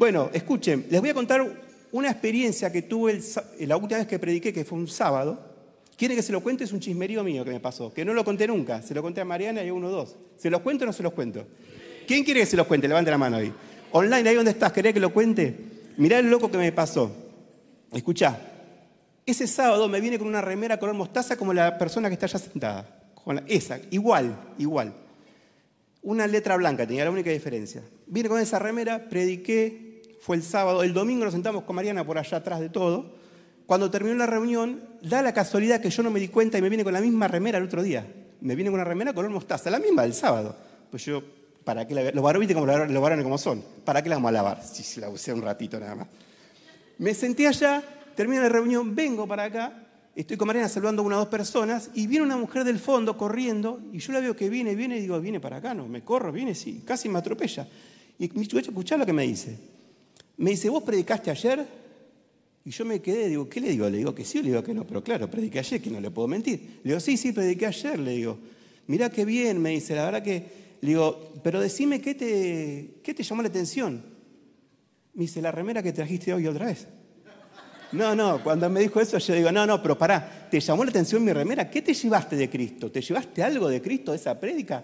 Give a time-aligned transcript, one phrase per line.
[0.00, 1.46] Bueno, escuchen, les voy a contar
[1.92, 3.20] una experiencia que tuve
[3.58, 5.38] la última vez que prediqué, que fue un sábado.
[5.94, 6.64] ¿Quiere que se lo cuente?
[6.64, 8.80] Es un chismerío mío que me pasó, que no lo conté nunca.
[8.80, 10.16] Se lo conté a Mariana y a uno o dos.
[10.38, 11.46] ¿Se los cuento o no se los cuento?
[12.06, 12.88] ¿Quién quiere que se los cuente?
[12.88, 13.52] Levante la mano ahí.
[13.92, 15.54] Online, ahí donde estás, ¿querés que lo cuente?
[15.98, 17.14] Mirá el loco que me pasó.
[17.92, 18.40] Escuchá,
[19.26, 22.38] ese sábado me viene con una remera color mostaza como la persona que está allá
[22.38, 23.02] sentada.
[23.22, 24.94] Con esa, igual, igual.
[26.00, 27.82] Una letra blanca tenía la única diferencia.
[28.06, 29.89] Vine con esa remera, prediqué,
[30.20, 30.82] fue el sábado.
[30.82, 33.18] El domingo nos sentamos con Mariana por allá atrás de todo.
[33.66, 36.68] Cuando terminó la reunión, da la casualidad que yo no me di cuenta y me
[36.68, 38.06] viene con la misma remera el otro día.
[38.40, 40.56] Me viene con una remera color mostaza, la misma del sábado.
[40.90, 41.22] Pues yo,
[41.64, 43.62] ¿para qué la Los varones, como los varones como son.
[43.84, 44.62] ¿Para qué la vamos a lavar?
[44.62, 46.08] Si la usé un ratito nada más.
[46.98, 47.82] Me senté allá,
[48.14, 51.90] termina la reunión, vengo para acá estoy con Mariana saludando a una o dos personas
[51.94, 55.00] y viene una mujer del fondo corriendo y yo la veo que viene, viene y
[55.00, 57.66] digo, viene para acá, no, me corro, viene, sí, casi me atropella.
[58.18, 59.56] Y me escuchar lo que me dice.
[60.40, 61.66] Me dice, ¿vos predicaste ayer?
[62.64, 63.90] Y yo me quedé, digo, ¿qué le digo?
[63.90, 66.10] Le digo que sí, le digo que no, pero claro, prediqué ayer, que no le
[66.10, 66.80] puedo mentir.
[66.82, 68.38] Le digo, sí, sí, prediqué ayer, le digo.
[68.86, 73.12] Mirá qué bien, me dice, la verdad que, le digo, pero decime qué te, qué
[73.12, 74.02] te llamó la atención.
[75.12, 76.86] Me dice, la remera que trajiste hoy otra vez.
[77.92, 80.90] No, no, cuando me dijo eso yo digo, no, no, pero pará, ¿te llamó la
[80.90, 81.68] atención mi remera?
[81.68, 82.90] ¿Qué te llevaste de Cristo?
[82.90, 84.82] ¿Te llevaste algo de Cristo de esa prédica?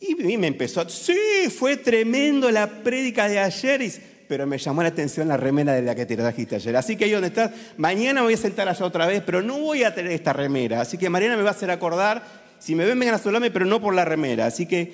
[0.00, 3.82] Y me empezó, sí, fue tremendo la prédica de ayer,
[4.28, 6.76] pero me llamó la atención la remera de la que te trajiste ayer.
[6.76, 9.84] Así que ahí donde estás, mañana voy a sentar allá otra vez, pero no voy
[9.84, 10.82] a tener esta remera.
[10.82, 12.22] Así que Mariana me va a hacer acordar,
[12.58, 14.46] si me ven, vengan a saludarme, pero no por la remera.
[14.46, 14.92] Así que,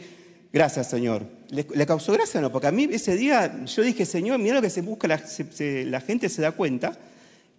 [0.53, 1.25] gracias, Señor.
[1.51, 2.53] ¿Le, causó gracia o no?
[2.53, 6.29] Porque a mí ese día yo dije, Señor, mira lo que se busca, la gente
[6.29, 6.97] se da cuenta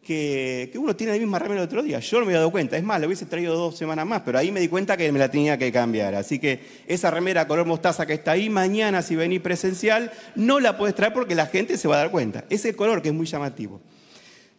[0.06, 2.00] que, uno tiene la misma remera el otro día.
[2.00, 2.78] Yo no me había dado cuenta.
[2.78, 5.18] Es más, la hubiese traído dos semanas más, pero ahí me di cuenta que me
[5.18, 6.14] la tenía que cambiar.
[6.14, 10.78] Así que esa remera color mostaza que está ahí, mañana si venís presencial, no la
[10.78, 12.46] puedes traer porque la gente se va a dar cuenta.
[12.50, 13.82] Es el color que es muy llamativo.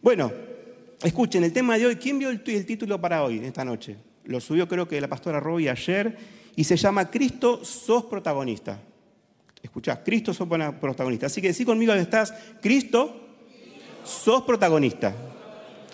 [0.01, 0.31] Bueno,
[1.01, 3.95] escuchen, el tema de hoy, ¿quién vio el, título para hoy, esta noche?
[4.25, 6.17] Lo subió creo que la pastora Robbie ayer
[6.57, 8.81] y se llama Cristo sos protagonista.
[9.63, 11.27] Escuchás, Cristo sos protagonista.
[11.27, 13.27] Así que decí conmigo dónde estás, Cristo
[14.03, 15.15] sos protagonista.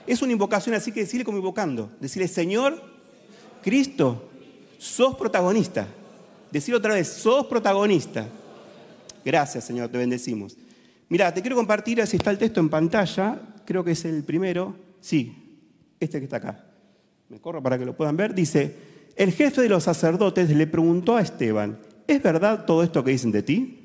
[0.06, 1.92] Es una invocación, así que decirle como invocando.
[2.00, 2.82] Decirle, Señor,
[3.62, 4.30] Cristo,
[4.78, 5.88] sos protagonista.
[6.52, 8.28] Decir otra vez, sos protagonista.
[9.24, 10.58] Gracias, Señor, te bendecimos.
[11.10, 14.76] Mira, te quiero compartir, así está el texto en pantalla, creo que es el primero.
[15.00, 15.62] Sí,
[16.00, 16.66] este que está acá.
[17.30, 18.34] Me corro para que lo puedan ver.
[18.34, 18.76] Dice,
[19.16, 23.32] el jefe de los sacerdotes le preguntó a Esteban, ¿es verdad todo esto que dicen
[23.32, 23.80] de ti?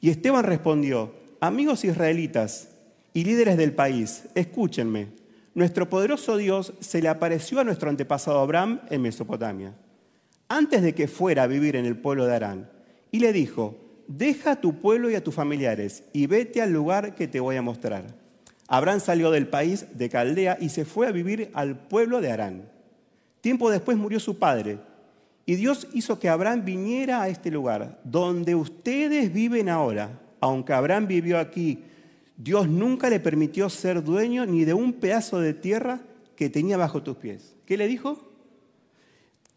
[0.00, 2.68] Y Esteban respondió, amigos israelitas
[3.14, 5.21] y líderes del país, escúchenme.
[5.54, 9.74] Nuestro poderoso Dios se le apareció a nuestro antepasado Abraham en Mesopotamia,
[10.48, 12.70] antes de que fuera a vivir en el pueblo de Arán,
[13.10, 13.76] y le dijo,
[14.08, 17.56] deja a tu pueblo y a tus familiares y vete al lugar que te voy
[17.56, 18.06] a mostrar.
[18.66, 22.70] Abraham salió del país de Caldea y se fue a vivir al pueblo de Arán.
[23.42, 24.78] Tiempo después murió su padre,
[25.44, 31.08] y Dios hizo que Abraham viniera a este lugar, donde ustedes viven ahora, aunque Abraham
[31.08, 31.84] vivió aquí
[32.42, 36.00] Dios nunca le permitió ser dueño ni de un pedazo de tierra
[36.34, 37.54] que tenía bajo tus pies.
[37.66, 38.18] ¿Qué le dijo?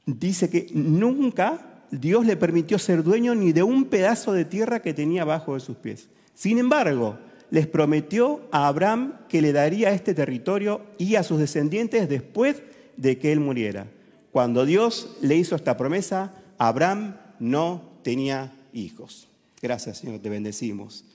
[0.05, 4.93] Dice que nunca Dios le permitió ser dueño ni de un pedazo de tierra que
[4.93, 6.09] tenía bajo de sus pies.
[6.35, 7.17] Sin embargo,
[7.49, 12.61] les prometió a Abraham que le daría este territorio y a sus descendientes después
[12.97, 13.87] de que él muriera.
[14.31, 19.27] Cuando Dios le hizo esta promesa, Abraham no tenía hijos.
[19.59, 21.05] Gracias, Señor, te bendecimos.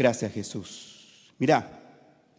[0.00, 1.34] Gracias Jesús.
[1.38, 1.78] Mirá,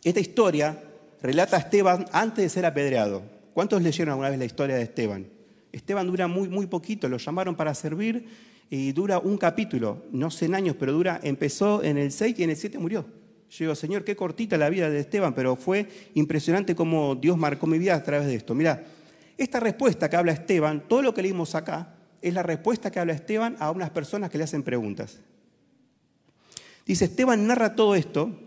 [0.04, 0.82] esta historia
[1.22, 3.22] relata a Esteban antes de ser apedreado.
[3.54, 5.28] ¿Cuántos leyeron alguna vez la historia de Esteban?
[5.72, 8.26] Esteban dura muy, muy poquito, lo llamaron para servir
[8.68, 12.50] y dura un capítulo, no 100 años, pero dura, empezó en el 6 y en
[12.50, 13.06] el 7 murió.
[13.52, 17.78] Yo Señor, qué cortita la vida de Esteban, pero fue impresionante cómo Dios marcó mi
[17.78, 18.56] vida a través de esto.
[18.56, 18.84] Mirá,
[19.38, 21.94] esta respuesta que habla Esteban, todo lo que leímos acá,
[22.24, 25.20] es la respuesta que habla Esteban a unas personas que le hacen preguntas.
[26.92, 28.38] Dice, Esteban narra todo esto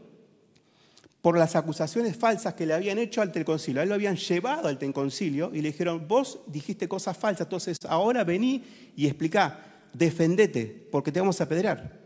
[1.22, 3.80] por las acusaciones falsas que le habían hecho al telconcilio.
[3.80, 7.78] A él lo habían llevado al telconcilio y le dijeron, vos dijiste cosas falsas, entonces
[7.88, 8.62] ahora vení
[8.96, 11.98] y explica, defendete, porque te vamos a apedrear.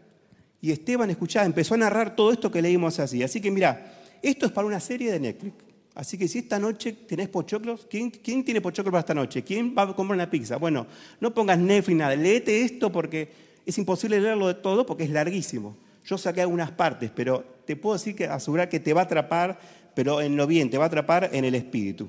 [0.60, 3.20] Y Esteban, escuchá, empezó a narrar todo esto que leímos así.
[3.24, 5.56] Así que mira, esto es para una serie de Netflix.
[5.96, 9.42] Así que si esta noche tenés pochoclos, ¿quién, ¿quién tiene pochoclos para esta noche?
[9.42, 10.56] ¿Quién va a comprar una pizza?
[10.56, 10.86] Bueno,
[11.18, 13.28] no pongas Netflix nada, léete esto porque
[13.66, 15.87] es imposible leerlo de todo porque es larguísimo.
[16.04, 19.58] Yo saqué algunas partes, pero te puedo decir que asegurar que te va a atrapar,
[19.94, 22.08] pero en lo bien, te va a atrapar en el espíritu.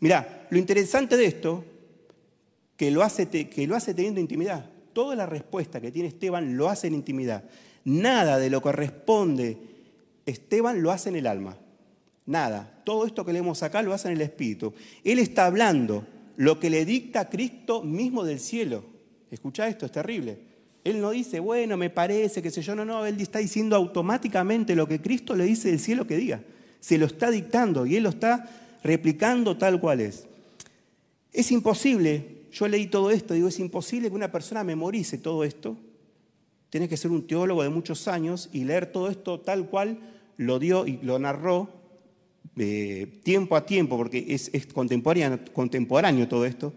[0.00, 1.64] Mirá, lo interesante de esto,
[2.76, 4.64] que lo hace, teniendo intimidad.
[4.92, 7.44] Toda la respuesta que tiene Esteban lo hace en intimidad.
[7.84, 9.58] Nada de lo que responde
[10.24, 11.56] Esteban lo hace en el alma.
[12.26, 12.80] Nada.
[12.84, 14.72] Todo esto que leemos acá lo hace en el espíritu.
[15.02, 16.06] Él está hablando
[16.36, 18.84] lo que le dicta Cristo mismo del cielo.
[19.30, 20.38] Escucha esto, es terrible.
[20.88, 24.74] Él no dice, bueno, me parece, que sé yo, no, no, él está diciendo automáticamente
[24.74, 26.40] lo que Cristo le dice del cielo que diga.
[26.80, 28.48] Se lo está dictando y él lo está
[28.82, 30.26] replicando tal cual es.
[31.30, 35.76] Es imposible, yo leí todo esto, digo, es imposible que una persona memorice todo esto.
[36.70, 39.98] Tienes que ser un teólogo de muchos años y leer todo esto tal cual
[40.38, 41.68] lo dio y lo narró
[42.56, 46.72] eh, tiempo a tiempo, porque es, contemporáneo, contemporáneo, todo esto.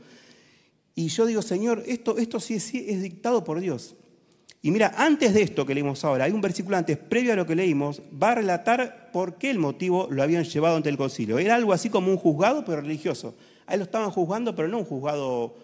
[0.95, 3.95] Y yo digo, Señor, esto, esto sí, sí es dictado por Dios.
[4.63, 7.47] Y mira, antes de esto que leímos ahora, hay un versículo antes, previo a lo
[7.47, 11.39] que leímos, va a relatar por qué el motivo lo habían llevado ante el concilio.
[11.39, 13.33] Era algo así como un juzgado, pero religioso.
[13.65, 15.55] Ahí lo estaban juzgando, pero no un juzgado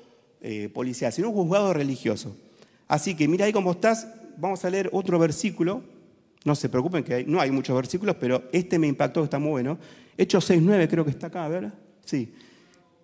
[0.42, 2.36] eh, policial, sino un juzgado religioso.
[2.88, 4.08] Así que mira ahí cómo estás,
[4.38, 5.84] vamos a leer otro versículo.
[6.44, 9.78] No se preocupen que no hay muchos versículos, pero este me impactó, está muy bueno.
[10.18, 11.74] Hechos 6.9 creo que está acá, ¿verdad?
[12.04, 12.34] Sí.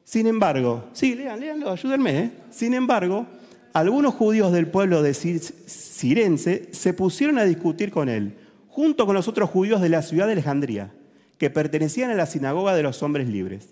[0.04, 2.20] Sin embargo, sí, lean, leanlo, ayúdenme.
[2.20, 2.32] ¿eh?
[2.50, 3.28] Sin embargo,
[3.74, 8.36] algunos judíos del pueblo de Sirense se pusieron a discutir con él,
[8.68, 10.94] junto con los otros judíos de la ciudad de Alejandría,
[11.38, 13.70] que pertenecían a la sinagoga de los hombres libres.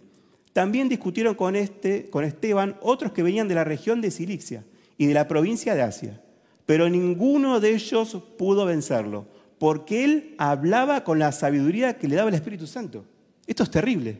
[0.53, 4.63] También discutieron con, este, con Esteban otros que venían de la región de Cilicia
[4.98, 6.21] y de la provincia de Asia,
[6.65, 9.27] pero ninguno de ellos pudo vencerlo,
[9.59, 13.06] porque él hablaba con la sabiduría que le daba el Espíritu Santo.
[13.45, 14.18] Esto es terrible.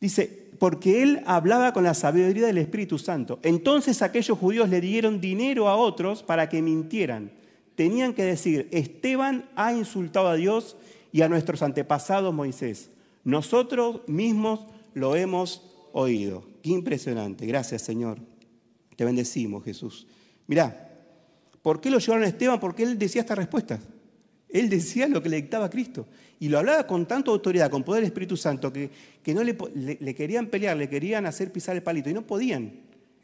[0.00, 3.38] Dice, porque él hablaba con la sabiduría del Espíritu Santo.
[3.42, 7.30] Entonces aquellos judíos le dieron dinero a otros para que mintieran.
[7.74, 10.76] Tenían que decir, Esteban ha insultado a Dios
[11.12, 12.90] y a nuestros antepasados Moisés.
[13.24, 14.60] Nosotros mismos
[14.94, 15.62] lo hemos
[15.92, 16.44] oído.
[16.62, 17.46] Qué impresionante.
[17.46, 18.18] Gracias, Señor.
[18.96, 20.08] Te bendecimos, Jesús.
[20.48, 20.90] Mirá,
[21.62, 22.58] ¿por qué lo llevaron a Esteban?
[22.58, 23.80] Porque él decía estas respuestas.
[24.48, 26.06] Él decía lo que le dictaba Cristo.
[26.40, 28.90] Y lo hablaba con tanta autoridad, con poder del Espíritu Santo, que,
[29.22, 29.56] que no le,
[30.00, 32.72] le, querían pelear, le querían hacer pisar el palito y no podían.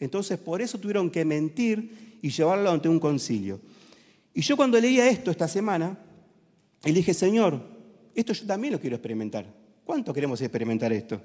[0.01, 3.61] Entonces por eso tuvieron que mentir y llevarlo ante un concilio.
[4.35, 5.97] Y yo cuando leía esto esta semana,
[6.85, 7.61] le dije, Señor,
[8.15, 9.47] esto yo también lo quiero experimentar.
[9.85, 11.21] ¿Cuánto queremos experimentar esto?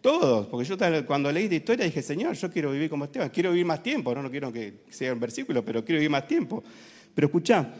[0.00, 0.76] Todos, porque yo
[1.06, 4.14] cuando leí de historia dije, Señor, yo quiero vivir como Esteban, quiero vivir más tiempo,
[4.14, 6.62] no, no quiero que sea un versículo, pero quiero vivir más tiempo.
[7.14, 7.70] Pero escuchá,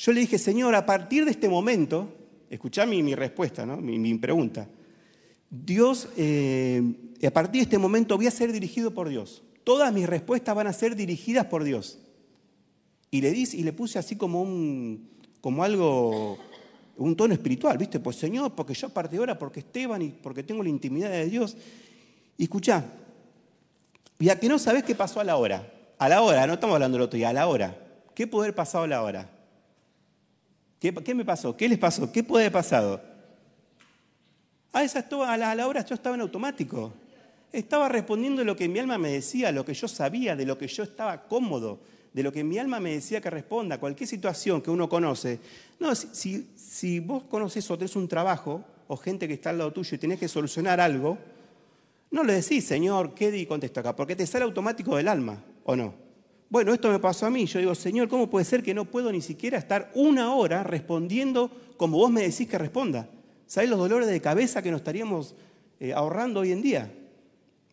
[0.00, 2.08] yo le dije, Señor, a partir de este momento,
[2.48, 3.76] escuchá mi, respuesta, ¿no?
[3.76, 4.66] mi, pregunta.
[5.50, 6.82] Dios, eh,
[7.26, 9.42] a partir de este momento voy a ser dirigido por Dios.
[9.62, 11.98] Todas mis respuestas van a ser dirigidas por Dios.
[13.10, 15.10] Y le, y le puse así como, un,
[15.42, 16.38] como algo,
[16.96, 18.00] un tono espiritual, ¿viste?
[18.00, 21.10] Pues Señor, porque yo a partir de ahora, porque Esteban y porque tengo la intimidad
[21.10, 21.58] de Dios.
[22.38, 22.86] Y escuchá,
[24.18, 25.70] ya que no sabes qué pasó a la hora.
[25.98, 27.76] A la hora, no estamos hablando del otro día, a la hora.
[28.14, 29.39] ¿Qué poder pasó a la hora?
[30.80, 31.54] ¿Qué, me pasó?
[31.54, 32.10] ¿Qué les pasó?
[32.10, 33.02] ¿Qué puede haber pasado?
[34.72, 36.90] A, esa, a, la, a la hora yo estaba en automático.
[37.52, 40.68] Estaba respondiendo lo que mi alma me decía, lo que yo sabía, de lo que
[40.68, 41.80] yo estaba cómodo,
[42.14, 43.78] de lo que mi alma me decía que responda.
[43.78, 45.38] Cualquier situación que uno conoce.
[45.80, 49.94] No, si, vos conoces o tenés un trabajo o gente que está al lado tuyo
[49.94, 51.18] y tenés que solucionar algo,
[52.10, 53.94] no le decís, Señor, ¿qué di contesto acá?
[53.94, 56.09] Porque te sale automático del alma, ¿o no?
[56.50, 57.46] Bueno, esto me pasó a mí.
[57.46, 61.48] Yo digo, Señor, ¿cómo puede ser que no puedo ni siquiera estar una hora respondiendo
[61.76, 63.08] como vos me decís que responda?
[63.46, 65.36] ¿Sabés los dolores de cabeza que nos estaríamos
[65.78, 66.92] eh, ahorrando hoy en día?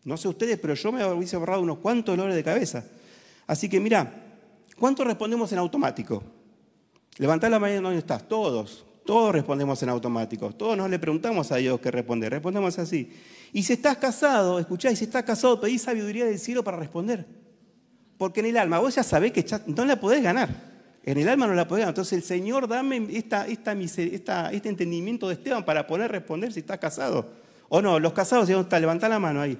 [0.04, 2.84] No sé ustedes, pero yo me hubiese ahorrado unos cuantos dolores de cabeza.
[3.48, 4.12] Así que mira,
[4.78, 6.22] ¿cuántos respondemos en automático?
[7.18, 8.28] Levantá la mano ¿dónde estás?
[8.28, 8.86] Todos.
[9.04, 10.52] Todos respondemos en automático.
[10.52, 12.30] Todos nos le preguntamos a Dios qué responder.
[12.30, 13.10] Respondemos así.
[13.52, 17.37] Y si estás casado, escuchá, y si estás casado, pedís sabiduría del cielo para responder.
[18.18, 20.48] Porque en el alma vos ya sabés que no la podés ganar.
[21.04, 21.92] En el alma no la podés ganar.
[21.92, 27.26] Entonces el Señor dame esta, este entendimiento de Esteban para poder responder si estás casado.
[27.68, 28.80] O no, los casados, ¿dónde está?
[28.80, 29.56] Levantá la mano ahí.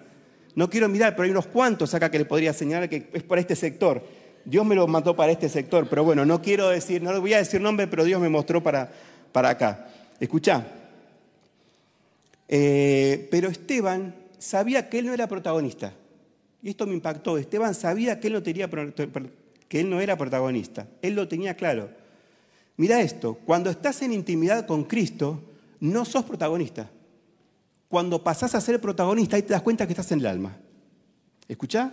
[0.54, 3.38] No quiero mirar, pero hay unos cuantos acá que le podría señalar que es por
[3.38, 4.02] este sector.
[4.44, 7.34] Dios me lo mandó para este sector, pero bueno, no quiero decir, no le voy
[7.34, 8.90] a decir nombre, pero Dios me mostró para,
[9.30, 9.88] para acá.
[10.18, 10.66] Escuchá.
[12.48, 15.92] Eh, pero Esteban sabía que él no era protagonista.
[16.62, 17.38] Y esto me impactó.
[17.38, 20.88] Esteban sabía que él no, tenía, que él no era protagonista.
[21.02, 21.90] Él lo tenía claro.
[22.76, 25.42] Mira esto, cuando estás en intimidad con Cristo,
[25.80, 26.90] no sos protagonista.
[27.88, 30.56] Cuando pasás a ser protagonista, ahí te das cuenta que estás en el alma.
[31.48, 31.92] ¿Escuchá?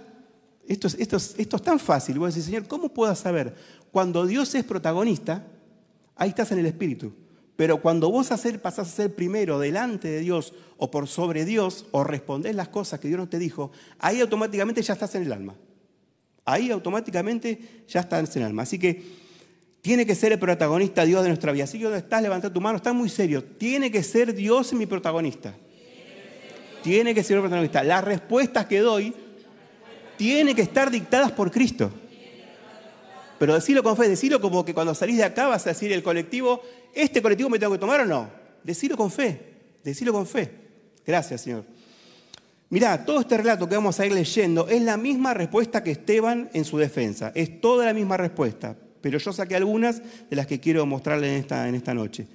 [0.67, 2.19] Esto es, tan fácil.
[2.19, 3.55] Vos decís, Señor, ¿cómo puedo saber?
[3.91, 5.45] Cuando Dios es protagonista,
[6.15, 7.13] ahí estás en el Espíritu.
[7.55, 11.85] Pero cuando vos hacer, pasás a ser primero delante de Dios o por sobre Dios
[11.91, 15.31] o respondés las cosas que Dios no te dijo, ahí automáticamente ya estás en el
[15.31, 15.55] alma.
[16.43, 18.63] Ahí automáticamente ya estás en el alma.
[18.63, 19.25] Así que
[19.85, 21.65] Tiene que ser el protagonista Dios de nuestra vida.
[21.65, 23.43] Así que donde estás, levanta tu mano, está muy serio.
[23.43, 25.53] Tiene que ser Dios mi protagonista.
[26.81, 27.83] Tiene que ser el protagonista.
[27.83, 29.13] Las respuestas que doy
[30.17, 31.91] tienen que estar dictadas por Cristo.
[33.37, 36.03] Pero decirlo con fe, decirlo como que cuando salís de acá vas a decir el
[36.03, 36.61] colectivo,
[36.93, 38.29] ¿este colectivo me tengo que tomar o no?
[38.63, 39.39] Decirlo con fe,
[39.83, 40.51] decirlo con fe.
[41.05, 41.65] Gracias, Señor.
[42.69, 46.49] Mirá, todo este relato que vamos a ir leyendo es la misma respuesta que Esteban
[46.53, 47.31] en su defensa.
[47.35, 48.75] Es toda la misma respuesta
[49.05, 50.01] pero yo saqué algunas
[50.31, 52.25] de las que quiero mostrarles en esta, en esta noche.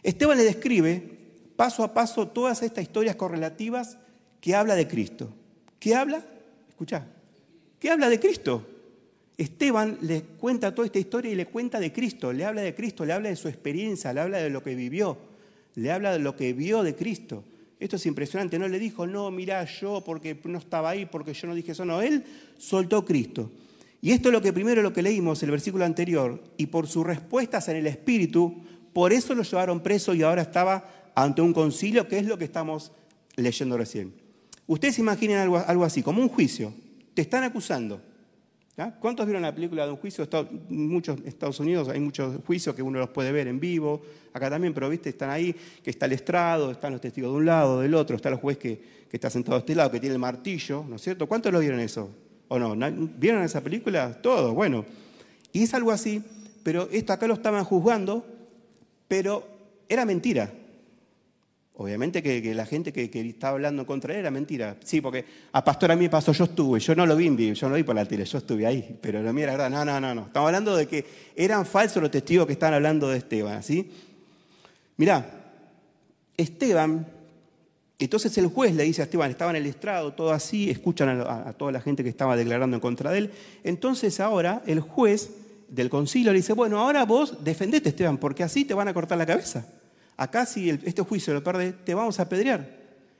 [0.00, 1.18] Esteban le describe
[1.56, 3.98] paso a paso todas estas historias correlativas
[4.40, 5.28] que habla de Cristo.
[5.80, 6.24] ¿Qué habla?
[6.68, 7.04] Escucha,
[7.80, 8.64] ¿qué habla de Cristo?
[9.40, 13.06] Esteban le cuenta toda esta historia y le cuenta de Cristo, le habla de Cristo,
[13.06, 15.16] le habla de su experiencia, le habla de lo que vivió,
[15.76, 17.42] le habla de lo que vio de Cristo.
[17.78, 21.48] Esto es impresionante, no le dijo, no, mirá yo porque no estaba ahí, porque yo
[21.48, 22.22] no dije eso, no, él
[22.58, 23.50] soltó Cristo.
[24.02, 27.06] Y esto es lo que primero lo que leímos, el versículo anterior, y por sus
[27.06, 32.06] respuestas en el Espíritu, por eso lo llevaron preso y ahora estaba ante un concilio,
[32.06, 32.92] que es lo que estamos
[33.36, 34.12] leyendo recién.
[34.66, 36.74] Ustedes imaginen algo, algo así, como un juicio.
[37.14, 38.09] Te están acusando.
[38.98, 40.26] ¿Cuántos vieron la película de un juicio?
[40.32, 44.00] En muchos Estados Unidos hay muchos juicios que uno los puede ver en vivo.
[44.32, 47.46] Acá también, pero viste, están ahí, que está el estrado, están los testigos de un
[47.46, 50.20] lado, del otro, está el juez que, está sentado de este lado, que tiene el
[50.20, 51.26] martillo, ¿no es cierto?
[51.26, 52.10] ¿Cuántos lo vieron eso?
[52.48, 52.74] ¿O no?
[53.18, 54.20] ¿Vieron esa película?
[54.22, 54.84] Todo, bueno.
[55.52, 56.22] Y es algo así,
[56.62, 58.24] pero esto acá lo estaban juzgando,
[59.08, 59.46] pero
[59.88, 60.52] era mentira.
[61.82, 64.76] Obviamente que, la gente que, estaba hablando contra él era mentira.
[64.84, 67.70] Sí, porque a Pastor a mí pasó, yo estuve, yo no lo vi, yo no
[67.70, 69.70] lo vi por la tele, yo estuve ahí, pero lo mío era verdad.
[69.70, 70.26] No, no, no, no.
[70.26, 73.90] Estamos hablando de que eran falsos los testigos que estaban hablando de Esteban, ¿sí?
[74.98, 75.24] Mirá,
[76.36, 77.06] Esteban
[77.98, 81.54] entonces el juez le dice a Esteban, estaba en el estrado, todo así, escuchan a,
[81.54, 83.30] toda la gente que estaba declarando en contra de él.
[83.64, 85.30] Entonces ahora el juez
[85.68, 89.16] del concilio le dice, bueno, ahora vos defendete Esteban, porque así te van a cortar
[89.16, 89.66] la cabeza.
[90.20, 92.68] Acá si este juicio lo perde, te vamos a apedrear.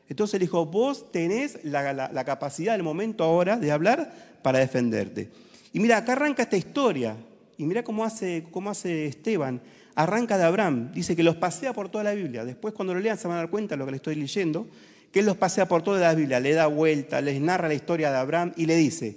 [0.07, 5.31] Entonces le dijo, vos tenés la, capacidad del momento ahora de hablar para defenderte.
[5.73, 7.17] Y mira, acá arranca esta historia.
[7.57, 9.63] Y mira cómo hace, cómo hace Esteban
[9.95, 12.45] arranca de Abraham, dice que los pasea por toda la Biblia.
[12.45, 14.67] Después cuando lo lean se van a dar cuenta de lo que le estoy leyendo,
[15.11, 18.11] que él los pasea por toda la Biblia, le da vuelta, les narra la historia
[18.11, 19.17] de Abraham y le dice,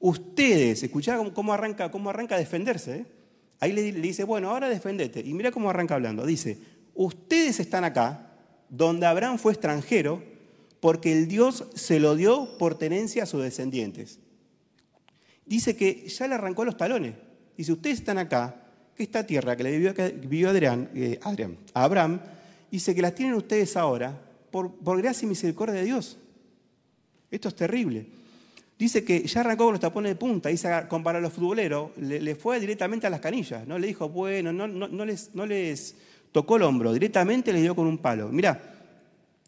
[0.00, 2.96] ustedes, escucharon cómo arranca, cómo arranca a defenderse.
[2.96, 3.06] ¿eh?
[3.60, 5.20] Ahí le, dice, bueno, ahora defendete.
[5.20, 6.26] Y mira cómo arranca hablando.
[6.26, 6.58] Dice,
[7.04, 8.30] ustedes están acá,
[8.68, 10.22] donde Abraham fue extranjero,
[10.80, 14.18] porque el Dios se lo dio por tenencia a sus descendientes.
[15.46, 17.14] Dice que ya le arrancó los talones.
[17.56, 18.66] Dice, ustedes están acá
[18.98, 19.94] esta tierra que le vivió,
[20.54, 22.20] eh, Adrián, a Abraham,
[22.70, 26.18] dice que la tienen ustedes ahora por, gracia y misericordia de Dios.
[27.30, 28.06] Esto es terrible.
[28.78, 32.34] Dice que ya arrancó con los tapones de punta, dice, como para los futboleros, le,
[32.34, 35.96] fue directamente a las canillas, no le dijo, bueno, no, no, les, no les
[36.32, 38.28] tocó el hombro, directamente le dio con un palo.
[38.28, 38.70] Mirá,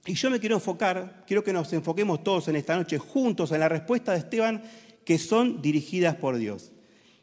[0.05, 3.61] y yo me quiero enfocar, quiero que nos enfoquemos todos en esta noche juntos en
[3.61, 4.63] la respuesta de Esteban
[5.05, 6.73] que son dirigidas por Dios.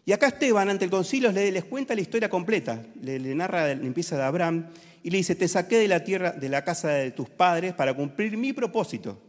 [0.06, 2.82] Y acá Esteban, ante el concilio, les cuenta la historia completa.
[3.02, 4.68] Le, narra la limpieza de Abraham
[5.04, 7.94] y le dice, te saqué de la tierra, de la casa de tus padres para
[7.94, 9.22] cumplir mi propósito.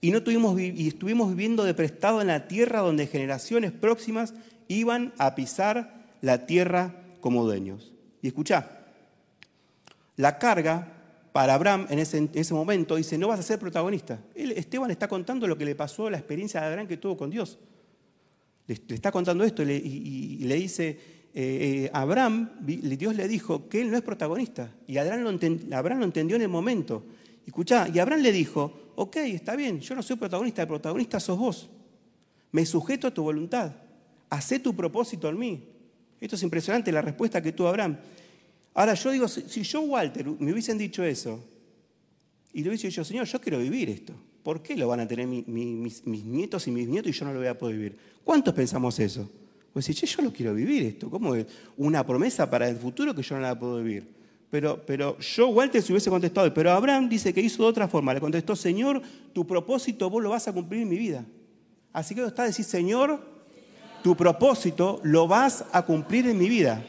[0.00, 4.34] Y, no tuvimos, y estuvimos viviendo de prestado en la tierra donde generaciones próximas
[4.66, 7.92] iban a pisar la tierra como dueños.
[8.22, 8.81] Y escucha,
[10.22, 10.88] la carga
[11.32, 14.20] para Abraham en ese, en ese, momento dice, no vas a ser protagonista.
[14.34, 17.58] Esteban está contando lo que le pasó, la experiencia de Abraham que tuvo con Dios
[18.66, 20.98] le, está contando esto y, le dice, eh,
[21.34, 24.70] eh, Abraham, Dios le dijo que él no es protagonista.
[24.86, 27.04] Y Abraham lo, Abraham lo entendió en el momento.
[27.46, 31.38] Escuchá, y Abraham le dijo, ok, está bien, yo no soy protagonista, el protagonista sos
[31.38, 31.70] vos.
[32.52, 33.72] Me sujeto a tu voluntad.
[34.30, 35.68] Hacé tu propósito en mí.
[36.20, 37.98] Esto es impresionante, la respuesta que tuvo Abraham.
[38.74, 41.42] Ahora yo digo, si yo, Walter, me hubiesen dicho eso,
[42.52, 44.14] y le hubiese dicho, Señor, yo quiero vivir esto.
[44.42, 47.38] ¿Por qué lo van a tener mis, nietos y mis nietos y yo no lo
[47.38, 47.96] voy a poder vivir?
[48.24, 49.30] ¿Cuántos pensamos eso?
[49.72, 51.46] Pues si yo lo quiero vivir esto, ¿cómo es?
[51.76, 54.06] Una promesa para el futuro que yo no la puedo vivir.
[54.50, 58.12] Pero, pero yo, Walter, se hubiese contestado, pero Abraham dice que hizo de otra forma.
[58.12, 59.00] Le contestó, Señor,
[59.32, 61.24] tu propósito vos lo vas a cumplir en mi vida.
[61.92, 63.18] Así que está a decir, Señor,
[64.02, 66.84] tu propósito lo vas a cumplir en mi vida.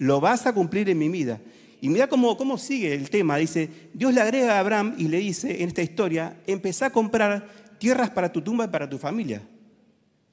[0.00, 1.40] Lo vas a cumplir en mi vida.
[1.80, 3.36] Y mira cómo, cómo sigue el tema.
[3.36, 7.46] Dice, Dios le agrega a Abraham y le dice en esta historia, empezá a comprar
[7.78, 9.40] tierras para tu tumba y para tu familia.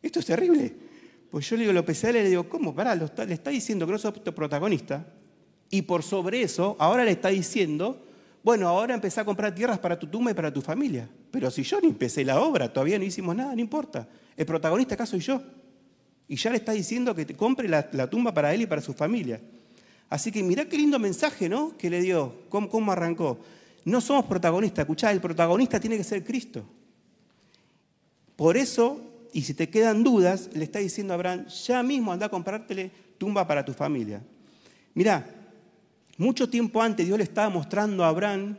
[0.02, 0.74] Esto es terrible.
[1.30, 2.74] Pues yo le digo, lo pesé y le digo, ¿cómo?
[2.74, 5.06] Pará, le está diciendo que no sos protagonista.
[5.70, 8.06] Y por sobre eso, ahora le está diciendo,
[8.42, 11.10] bueno, ahora empecé a comprar tierras para tu tumba y para tu familia.
[11.30, 14.08] Pero si yo ni empecé la obra, todavía no hicimos nada, no importa.
[14.38, 15.42] El protagonista acá soy yo.
[16.28, 18.94] Y ya le está diciendo que te compre la, tumba para él y para su
[18.94, 19.42] familia.
[20.10, 21.78] Así que mirá qué lindo mensaje, ¿no?
[21.78, 23.40] Que le dio, cómo, cómo arrancó.
[23.84, 26.66] No somos protagonistas, escuchá, el protagonista tiene que ser Cristo.
[28.36, 29.02] Por eso,
[29.34, 32.92] y si te quedan dudas, le está diciendo a Abraham, ya mismo anda a comprártele
[33.18, 34.22] tumba para tu familia.
[34.94, 35.26] Mirá,
[36.18, 38.58] mucho tiempo antes Dios le estaba mostrando a Abraham,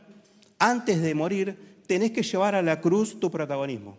[0.59, 3.97] antes de morir, tenés que llevar a la cruz tu protagonismo.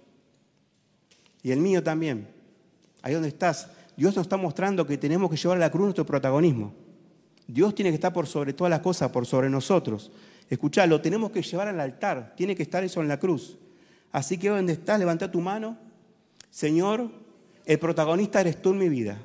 [1.41, 2.27] Y el mío también.
[3.01, 6.05] Ahí donde estás, Dios nos está mostrando que tenemos que llevar a la cruz nuestro
[6.05, 6.73] protagonismo.
[7.51, 10.11] Dios tiene que estar por sobre todas las cosas, por sobre nosotros.
[10.47, 13.57] Escuchá, lo tenemos que llevar al altar, tiene que estar eso en la cruz.
[14.11, 15.75] Así que donde estás, levanta tu mano.
[16.51, 17.09] Señor,
[17.65, 19.17] el protagonista eres tú en mi vida.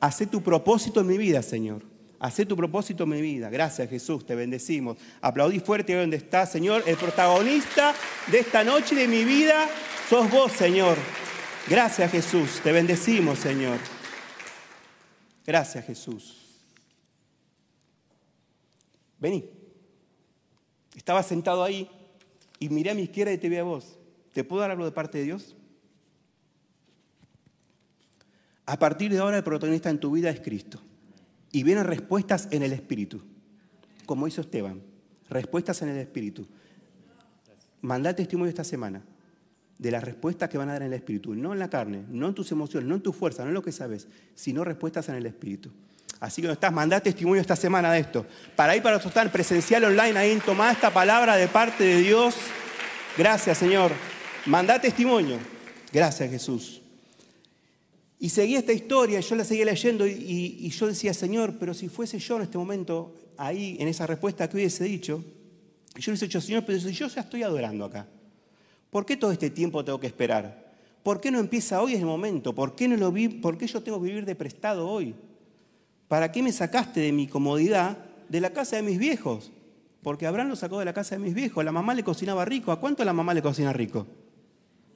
[0.00, 1.82] Hacé tu propósito en mi vida, Señor.
[2.18, 3.50] Hacé tu propósito en mi vida.
[3.50, 4.96] Gracias, Jesús, te bendecimos.
[5.20, 6.82] Aplaudí fuerte donde estás, Señor.
[6.86, 7.94] El protagonista
[8.32, 9.68] de esta noche de mi vida
[10.08, 10.96] sos vos, Señor.
[11.68, 12.60] Gracias, Jesús.
[12.64, 13.78] Te bendecimos, Señor.
[15.46, 16.47] Gracias, Jesús.
[19.18, 19.44] Vení.
[20.96, 21.88] Estaba sentado ahí
[22.58, 23.98] y miré a mi izquierda y te vi a vos.
[24.32, 25.56] ¿Te puedo dar algo de parte de Dios?
[28.66, 30.80] A partir de ahora el protagonista en tu vida es Cristo.
[31.50, 33.22] Y vienen respuestas en el Espíritu,
[34.04, 34.82] como hizo Esteban.
[35.30, 36.46] Respuestas en el Espíritu.
[37.80, 39.02] Manda testimonio esta semana
[39.78, 42.28] de las respuestas que van a dar en el Espíritu, no en la carne, no
[42.28, 45.14] en tus emociones, no en tu fuerza, no en lo que sabes, sino respuestas en
[45.14, 45.70] el Espíritu.
[46.20, 48.26] Así que no estás, mandá testimonio esta semana de esto.
[48.56, 52.34] Para ir para estar presencial online, ahí tomá esta palabra de parte de Dios.
[53.16, 53.92] Gracias, Señor.
[54.46, 55.38] Mandá testimonio.
[55.92, 56.82] Gracias, Jesús.
[58.18, 62.18] Y seguí esta historia, yo la seguía leyendo y, yo decía, Señor, pero si fuese
[62.18, 65.22] yo en este momento, ahí, en esa respuesta que hubiese dicho,
[65.94, 68.08] yo hubiese dicho, Señor, pero si yo ya estoy adorando acá,
[68.90, 70.66] ¿por qué todo este tiempo tengo que esperar?
[71.04, 72.52] ¿Por qué no empieza hoy es el momento?
[72.52, 75.14] ¿Por qué, no lo vi, ¿Por qué yo tengo que vivir de prestado hoy?
[76.08, 77.98] ¿Para qué me sacaste de mi comodidad
[78.28, 79.52] de la casa de mis viejos?
[80.02, 81.64] Porque Abraham lo sacó de la casa de mis viejos.
[81.64, 82.72] La mamá le cocinaba rico.
[82.72, 84.06] ¿A cuánto la mamá le cocina rico?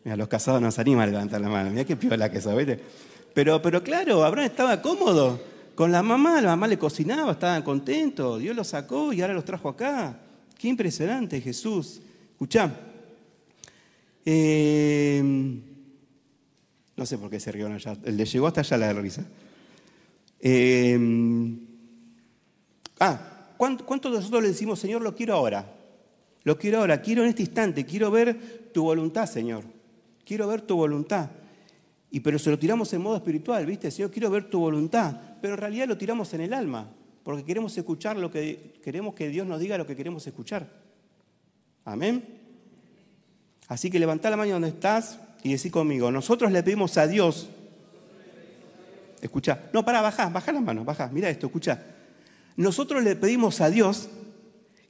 [0.04, 1.70] Mira, los casados no se animan a levantar la mano.
[1.70, 2.80] Mira qué piola que eso, ¿viste?
[3.34, 5.40] Pero, pero claro, Abraham estaba cómodo.
[5.74, 8.40] Con la mamá, la mamá le cocinaba, estaban contentos.
[8.40, 10.18] Dios los sacó y ahora los trajo acá.
[10.58, 12.00] Qué impresionante, Jesús.
[12.32, 12.72] Escuchá.
[14.24, 15.22] Eh,
[16.96, 17.96] no sé por qué se rieron allá.
[18.04, 19.24] El de llegó hasta allá la risa.
[20.44, 21.56] Em,
[22.98, 25.72] ah, ¿cuántos de nosotros le decimos, Señor, lo quiero ahora?
[26.42, 29.62] Lo quiero ahora, quiero en este instante, quiero ver tu voluntad, Señor.
[30.24, 31.30] Quiero ver tu voluntad.
[32.10, 33.90] Y pero se lo tiramos en modo espiritual, ¿viste?
[33.92, 35.16] Señor, quiero ver tu voluntad.
[35.40, 36.90] Pero en realidad lo tiramos en el alma,
[37.22, 40.68] porque queremos escuchar lo que queremos que Dios nos diga lo que queremos escuchar.
[41.84, 42.24] Amén.
[43.68, 47.48] Así que levantá la mano donde estás y decí conmigo, nosotros le pedimos a Dios
[49.22, 49.70] Escucha.
[49.72, 51.08] No, para, baja, baja las manos, baja.
[51.12, 51.80] Mira esto, escucha.
[52.56, 54.08] Nosotros le pedimos a Dios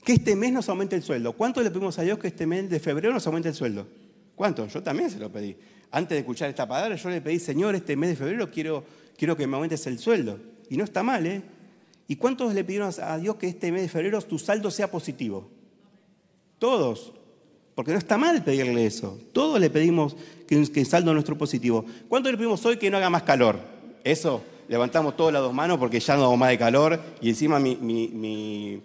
[0.03, 1.35] que este mes nos aumente el sueldo.
[1.35, 3.87] ¿Cuánto le pedimos a Dios que este mes de febrero nos aumente el sueldo?
[4.35, 4.67] ¿Cuánto?
[4.67, 5.55] Yo también se lo pedí.
[5.91, 8.85] Antes de escuchar esta palabra, yo le pedí, Señor, este mes de febrero quiero,
[9.19, 10.41] quiero que me aumentes el sueldo.
[10.71, 11.43] Y no está mal, ¿eh?
[12.09, 15.51] ¿Y cuántos le pidieron a Dios que este mes de febrero tu saldo sea positivo?
[16.59, 17.13] Todos.
[17.75, 19.19] Porque no está mal pedirle eso.
[19.35, 20.17] Todos le pedimos
[20.49, 21.85] que, que el saldo nuestro positivo.
[22.09, 23.82] ¿Cuántos le pedimos hoy que no haga más calor?
[24.05, 27.59] Eso, levantamos todas las dos manos porque ya no hago más de calor y encima
[27.59, 28.81] mi, mi,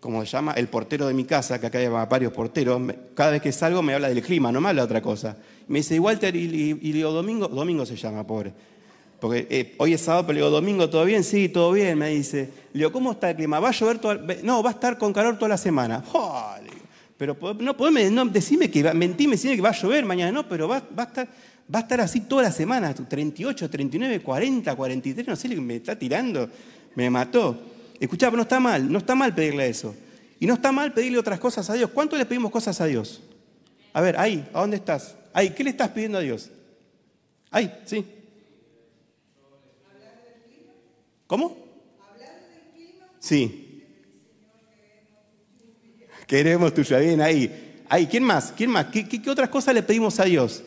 [0.00, 0.52] ¿cómo se llama?
[0.52, 2.80] El portero de mi casa, que acá hay varios porteros,
[3.14, 5.36] cada vez que salgo me habla del clima, no me habla de otra cosa.
[5.68, 8.52] Me dice, Walter, y, y, digo, domingo, domingo se llama, pobre.
[9.20, 11.22] Porque eh, hoy es sábado, pero le digo, domingo, ¿todo bien?
[11.22, 12.50] Sí, todo bien, me dice.
[12.72, 13.60] Le digo, ¿cómo está el clima?
[13.60, 16.02] ¿Va a llover todo No, va a estar con calor toda la semana.
[17.16, 20.66] pero no podés, no, decime que, mentime, decime que va a llover mañana, no, pero
[20.66, 21.28] va, va a estar
[21.72, 25.98] va a estar así toda la semana, 38, 39, 40, 43, no sé me está
[25.98, 26.48] tirando,
[26.94, 27.60] me mató.
[27.98, 29.94] Escuchá, no está mal, no está mal pedirle eso.
[30.40, 31.90] Y no está mal pedirle otras cosas a Dios.
[31.90, 33.22] ¿Cuánto le pedimos cosas a Dios?
[33.92, 35.14] A ver, ahí, ¿a dónde estás?
[35.32, 36.50] Ahí, ¿qué le estás pidiendo a Dios?
[37.50, 38.04] Ahí, sí.
[41.26, 41.56] ¿Cómo?
[43.20, 43.84] Sí.
[46.26, 47.84] Queremos tuya, bien ahí.
[47.88, 48.52] Ahí, ¿quién más?
[48.56, 48.86] ¿Quién más?
[48.86, 50.64] ¿Qué, qué otras cosas le pedimos a Dios?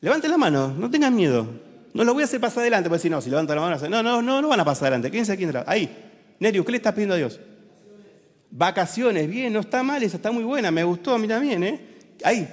[0.00, 1.48] Levante la mano, no tengan miedo.
[1.94, 4.02] No lo voy a hacer pasar adelante, porque si no, si levanta la mano, no,
[4.02, 5.10] no, no, no van a pasar adelante.
[5.10, 5.64] Quédense aquí atrás.
[5.66, 5.88] Ahí,
[6.38, 7.40] Nerio, ¿qué le estás pidiendo a Dios?
[8.50, 11.80] Vacaciones, bien, no está mal, esa está muy buena, me gustó a mí también, ¿eh?
[12.22, 12.46] Ahí.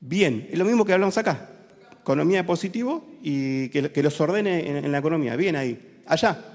[0.00, 1.48] Bien, es lo mismo que hablamos acá.
[2.00, 5.36] Economía de positivo y que, los ordene en la economía.
[5.36, 6.02] Bien ahí.
[6.06, 6.49] Allá.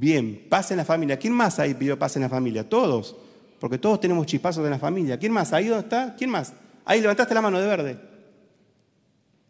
[0.00, 1.18] Bien, paz en la familia.
[1.18, 2.66] ¿Quién más ahí pidió paz en la familia?
[2.66, 3.14] Todos.
[3.58, 5.18] Porque todos tenemos chispazos en la familia.
[5.18, 5.52] ¿Quién más?
[5.52, 6.16] ¿Ahí dónde está?
[6.16, 6.54] ¿Quién más?
[6.86, 8.00] Ahí levantaste la mano de verde.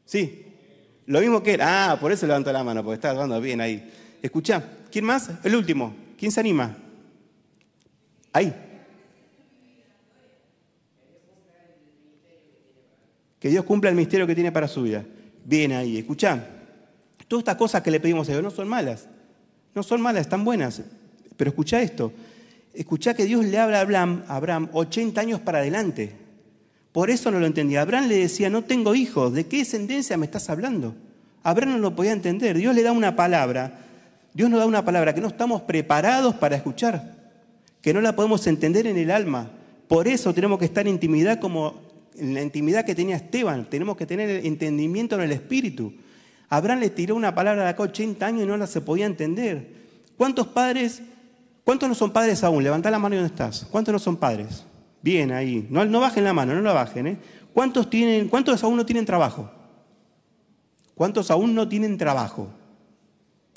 [0.05, 0.47] Sí.
[1.07, 1.61] Lo mismo que él.
[1.63, 3.93] Ah, por eso levantó la mano, porque está hablando bien ahí.
[4.21, 4.61] Escucha.
[4.91, 5.31] ¿Quién más?
[5.45, 5.95] El último.
[6.19, 6.77] ¿Quién se anima?
[8.33, 8.53] Ahí.
[13.39, 15.05] Que Dios cumpla el misterio que tiene para su vida.
[15.45, 15.99] Bien ahí.
[15.99, 16.45] Escucha.
[17.29, 19.07] Todas estas cosas que le pedimos a Dios no son malas.
[19.75, 20.83] No son malas, están buenas.
[21.37, 22.13] Pero escucha esto.
[22.75, 26.13] Escucha que Dios le habla a Abraham, Abraham 80 años para adelante.
[26.93, 27.83] Por eso no lo entendía.
[27.83, 30.95] Abraham le decía, no tengo hijos, ¿de qué descendencia me estás hablando?
[31.43, 32.59] Abraham no lo podía entender.
[32.59, 33.81] Dios le da una palabra,
[34.35, 37.15] Dios nos da una palabra que no estamos preparados para escuchar,
[37.81, 39.51] que no la podemos entender en el alma.
[39.89, 43.97] Por eso tenemos que estar en intimidad como en la intimidad que tenía Esteban, tenemos
[43.97, 45.93] que tener entendimiento en el espíritu.
[46.51, 49.73] Abraham le tiró una palabra de acá 80 años y no la se podía entender.
[50.17, 51.01] ¿Cuántos padres,
[51.65, 52.65] cuántos no son padres aún?
[52.65, 53.65] Levanta la mano y dónde estás.
[53.71, 54.65] ¿Cuántos no son padres?
[55.01, 55.69] Bien, ahí.
[55.71, 57.07] No, no bajen la mano, no la bajen.
[57.07, 57.19] ¿eh?
[57.55, 59.49] ¿Cuántos, tienen, ¿Cuántos aún no tienen trabajo?
[60.97, 62.51] ¿Cuántos aún no tienen trabajo?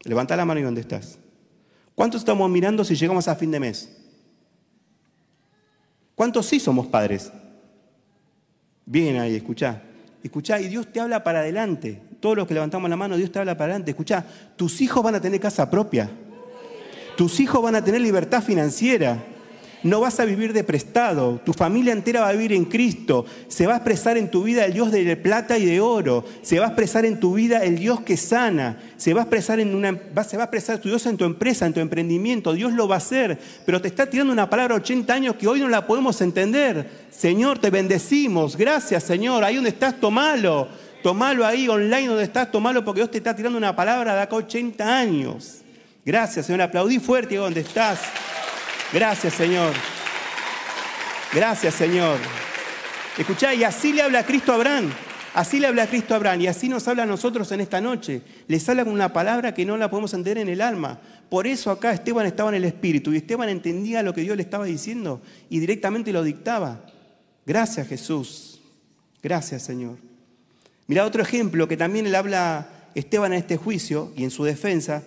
[0.04, 1.18] Levanta la mano y dónde estás.
[1.96, 3.98] ¿Cuántos estamos mirando si llegamos a fin de mes?
[6.14, 7.32] ¿Cuántos sí somos padres?
[8.86, 9.82] Bien ahí, escuchá.
[10.22, 12.03] Escuchá, y Dios te habla para adelante.
[12.24, 13.92] Todos los que levantamos la mano, Dios te habla para adelante.
[13.92, 16.10] Escuchá, tus hijos van a tener casa propia.
[17.18, 19.22] Tus hijos van a tener libertad financiera.
[19.84, 23.68] No vas a vivir de prestado, tu familia entera va a vivir en Cristo, se
[23.68, 26.68] va a expresar en tu vida el Dios de plata y de oro, se va
[26.68, 30.00] a expresar en tu vida el Dios que sana, se va a expresar en una,
[30.26, 32.96] se va a expresar tu Dios en tu empresa, en tu emprendimiento, Dios lo va
[32.96, 36.22] a hacer, pero te está tirando una palabra 80 años que hoy no la podemos
[36.22, 36.90] entender.
[37.12, 40.70] Señor, te bendecimos, gracias Señor, ahí donde estás, tomalo,
[41.04, 44.36] tomalo ahí online donde estás, tomalo porque Dios te está tirando una palabra de acá
[44.38, 45.60] 80 años.
[46.04, 48.00] Gracias Señor, aplaudí fuerte donde estás.
[48.94, 49.74] Gracias, Señor.
[51.34, 52.20] Gracias, Señor.
[53.18, 54.92] Escuchá, y así le habla Cristo a Abraham.
[55.34, 58.22] Así le habla Cristo a Abraham y así nos habla a nosotros en esta noche.
[58.48, 61.00] Les habla con una palabra que no la podemos entender en el alma.
[61.28, 64.44] Por eso acá Esteban estaba en el Espíritu y Esteban entendía lo que Dios le
[64.44, 66.86] estaba diciendo y directamente lo dictaba.
[67.48, 68.62] Gracias Jesús.
[69.24, 70.13] Gracias Señor.
[70.88, 75.04] Mira otro ejemplo que también le habla Esteban en este juicio y en su defensa.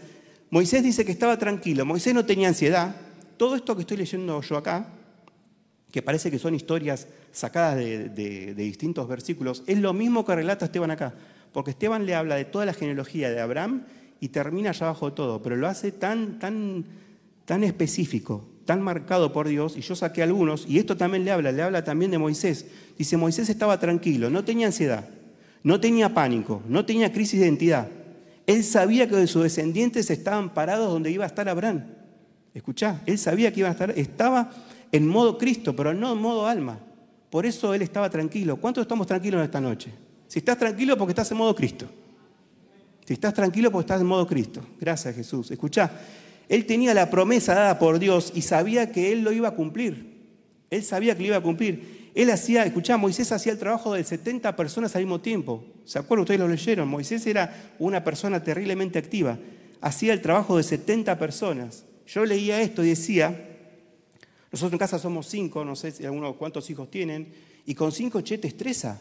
[0.51, 1.85] Moisés dice que estaba tranquilo.
[1.85, 2.97] Moisés no tenía ansiedad
[3.37, 4.89] todo esto que estoy leyendo yo acá,
[5.91, 10.91] que parece que son historias sacadas de, distintos versículos, es lo mismo que relata Esteban
[10.91, 11.15] acá,
[11.53, 13.85] porque Esteban le habla de toda la genealogía de Abraham
[14.21, 16.85] y termina allá abajo todo, pero lo hace tan, tan,
[17.45, 21.53] tan específico, tan marcado por Dios, y yo saqué algunos, y esto también le habla,
[21.53, 22.67] le habla también de Moisés.
[22.99, 25.09] Dice, Moisés estaba tranquilo, no tenía ansiedad,
[25.67, 27.89] no tenía pánico, no tenía crisis de identidad.
[28.47, 31.83] Él sabía que sus descendientes estaban parados donde iba a estar Abraham.
[32.55, 34.53] Escuchá, él sabía que iba a estar, estaba
[34.93, 36.79] en modo Cristo, pero no en modo alma.
[37.31, 38.59] Por eso él estaba tranquilo.
[38.59, 39.91] ¿Cuántos estamos tranquilos esta noche?
[40.29, 41.87] Si estás tranquilo porque estás en modo Cristo.
[43.05, 44.61] Si estás tranquilo porque estás en modo Cristo.
[44.81, 45.51] Gracias Jesús.
[45.51, 45.91] Escuchá,
[46.49, 50.15] él tenía la promesa dada por Dios y sabía que él lo iba a cumplir.
[50.71, 52.06] Él sabía que lo iba a cumplir.
[52.17, 55.63] Él hacía, escuchá, Moisés hacía el trabajo de 70 personas al mismo tiempo.
[55.85, 56.23] ¿Se acuerdan?
[56.23, 56.89] Ustedes lo leyeron.
[56.89, 59.39] Moisés era una persona terriblemente activa.
[59.83, 61.85] Hacía el trabajo de 70 personas.
[62.07, 63.59] Yo leía esto y decía,
[64.51, 67.29] nosotros en casa somos cinco, no sé si algunos cuántos hijos tienen,
[67.67, 68.99] y con cinco, che, te estresa,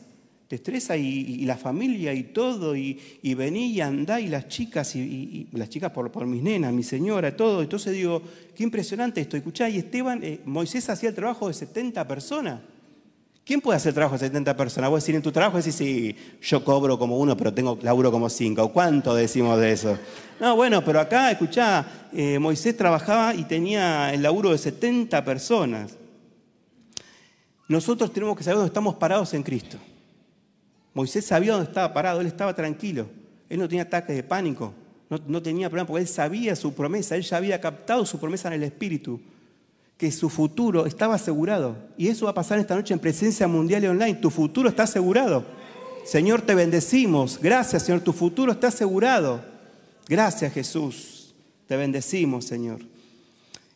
[0.49, 4.93] te estresa y, la familia y todo, y, y vení y andá, y las chicas,
[4.93, 7.61] y, las chicas por, por, mis nenas, mi señora, todo.
[7.61, 8.21] Entonces digo,
[8.53, 9.37] qué impresionante esto.
[9.37, 12.74] Escuchá, y Esteban, eh, Moisés hacía el trabajo de 70 personas.
[13.45, 14.89] ¿Quién puede hacer trabajo de 70 personas?
[14.89, 18.27] Vos decir en tu trabajo, decís, sí, yo cobro como uno, pero tengo laburo como
[18.27, 18.73] cinco.
[18.73, 19.99] ¿Cuánto decimos de eso?
[20.39, 25.95] No, bueno, pero acá, escuchá, eh, Moisés trabajaba y tenía el laburo de 70 personas.
[27.67, 29.77] Nosotros tenemos que saber dónde estamos parados en Cristo.
[30.95, 33.07] Moisés sabía dónde estaba parado, él estaba tranquilo.
[33.47, 34.73] Él no tenía ataques de pánico,
[35.07, 38.47] no, no tenía problema, porque él sabía su promesa, él ya había captado su promesa
[38.47, 39.21] en el Espíritu
[39.97, 41.77] que su futuro estaba asegurado.
[41.97, 44.15] Y eso va a pasar esta noche en presencia mundial y online.
[44.15, 45.45] Tu futuro está asegurado.
[46.03, 47.39] Señor, te bendecimos.
[47.41, 48.01] Gracias, Señor.
[48.01, 49.41] Tu futuro está asegurado.
[50.07, 51.33] Gracias, Jesús.
[51.67, 52.79] Te bendecimos, Señor.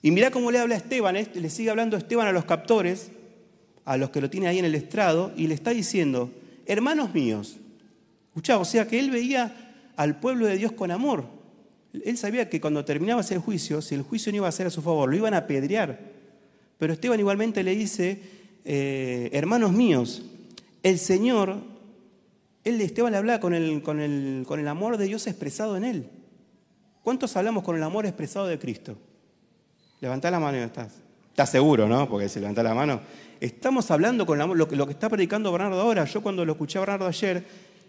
[0.01, 1.15] Y mira cómo le habla Esteban.
[1.15, 1.27] ¿eh?
[1.34, 3.12] Le sigue hablando Esteban a los captores,
[3.86, 6.32] a los que lo tiene ahí en el estrado, y le está diciendo,
[6.65, 7.58] hermanos míos.
[8.27, 11.38] Escuchá, o sea que él veía al pueblo de Dios con amor.
[11.93, 14.69] Él sabía que cuando terminaba ese juicio, si el juicio no iba a ser a
[14.69, 15.99] su favor, lo iban a apedrear.
[16.78, 18.21] Pero Esteban igualmente le dice,
[18.63, 20.23] eh, hermanos míos,
[20.84, 21.58] el Señor,
[22.63, 26.10] él Esteban le hablaba con el, con, el, amor de Dios expresado en él.
[27.04, 28.95] ¿Cuántos hablamos con el amor expresado de Cristo?
[29.99, 30.93] Levantá la mano y estás.
[31.30, 32.08] Estás seguro, ¿no?
[32.08, 33.02] Porque si levantás la mano.
[33.39, 36.06] Estamos hablando con el amor, lo lo que está predicando Bernardo ahora.
[36.06, 37.45] Yo cuando lo escuché a Bernardo ayer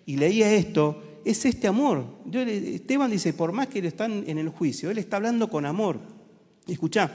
[0.06, 2.04] y leía esto, es este amor.
[2.33, 5.98] Esteban dice, por más que están en el juicio, él está hablando con amor.
[6.66, 7.11] Escuchá,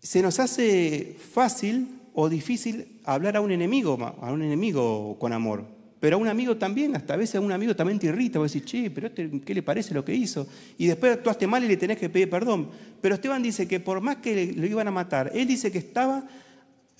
[0.00, 5.64] se nos hace fácil o difícil hablar a un enemigo, a un enemigo con amor.
[5.98, 8.52] Pero a un amigo también, hasta a veces a un amigo también te irrita, vos
[8.52, 10.46] decís, che, pero este, ¿qué le parece lo que hizo?
[10.76, 12.68] Y después actuaste mal y le tenés que pedir perdón.
[13.00, 16.24] Pero Esteban dice que por más que lo iban a matar, él dice que estaba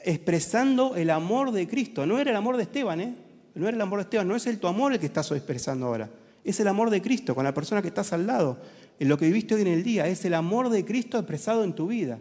[0.02, 2.06] expresando el amor de Cristo.
[2.06, 3.14] No era el amor de Esteban, ¿eh?
[3.56, 5.86] No era el amor de Esteban, no es el tu amor el que estás expresando
[5.86, 6.10] ahora.
[6.44, 8.58] Es el amor de Cristo con la persona que estás al lado,
[9.00, 10.06] en lo que viviste hoy en el día.
[10.06, 12.18] Es el amor de Cristo expresado en tu vida.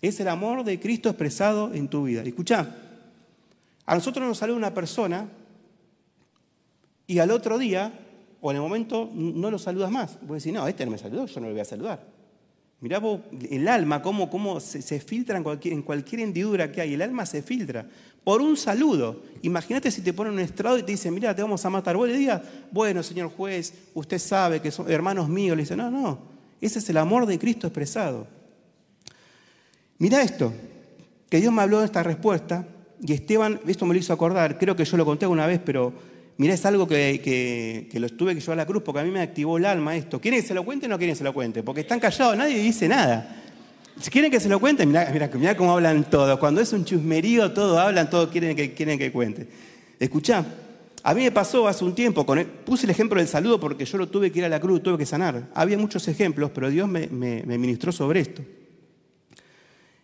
[0.00, 2.22] Es el amor de Cristo expresado en tu vida.
[2.22, 2.76] Escucha,
[3.84, 5.28] a nosotros nos sale una persona
[7.08, 7.92] y al otro día,
[8.40, 10.18] o en el momento, no lo saludas más.
[10.22, 12.17] Vos decís, no, este no me saludó, yo no lo voy a saludar.
[12.80, 16.94] Mirá vos, el alma, cómo, se, filtra en cualquier, en cualquier hendidura que hay.
[16.94, 17.86] El alma se filtra
[18.22, 19.22] por un saludo.
[19.42, 21.96] Imagínate si te ponen un estrado y te dicen, mira, te vamos a matar.
[21.96, 25.56] Vos le digas, bueno, señor juez, usted sabe que son hermanos míos.
[25.56, 26.20] Le dice, no, no,
[26.60, 28.28] ese es el amor de Cristo expresado.
[29.98, 30.52] Mira esto,
[31.28, 32.66] que Dios me habló de esta respuesta
[33.00, 35.92] y Esteban, esto me lo hizo acordar, creo que yo lo conté una vez, pero
[36.38, 39.20] mira, es algo que, lo tuve que llevar a la cruz porque a mí me
[39.20, 40.20] activó el alma esto.
[40.20, 41.62] ¿Quieren que se lo cuente o no quieren que se lo cuente?
[41.62, 43.44] Porque están callados, nadie dice nada.
[44.00, 46.38] Si quieren que se lo cuente, mira, mira, cómo hablan todos.
[46.38, 49.48] Cuando es un chusmerío, todos hablan, todos quieren que, quieren que cuente.
[49.98, 50.44] Escuchá,
[51.02, 53.98] a mí me pasó hace un tiempo, con puse el ejemplo del saludo porque yo
[53.98, 55.48] lo tuve que ir a la cruz, tuve que sanar.
[55.54, 57.10] Había muchos ejemplos, pero Dios me
[57.58, 58.42] ministró sobre esto.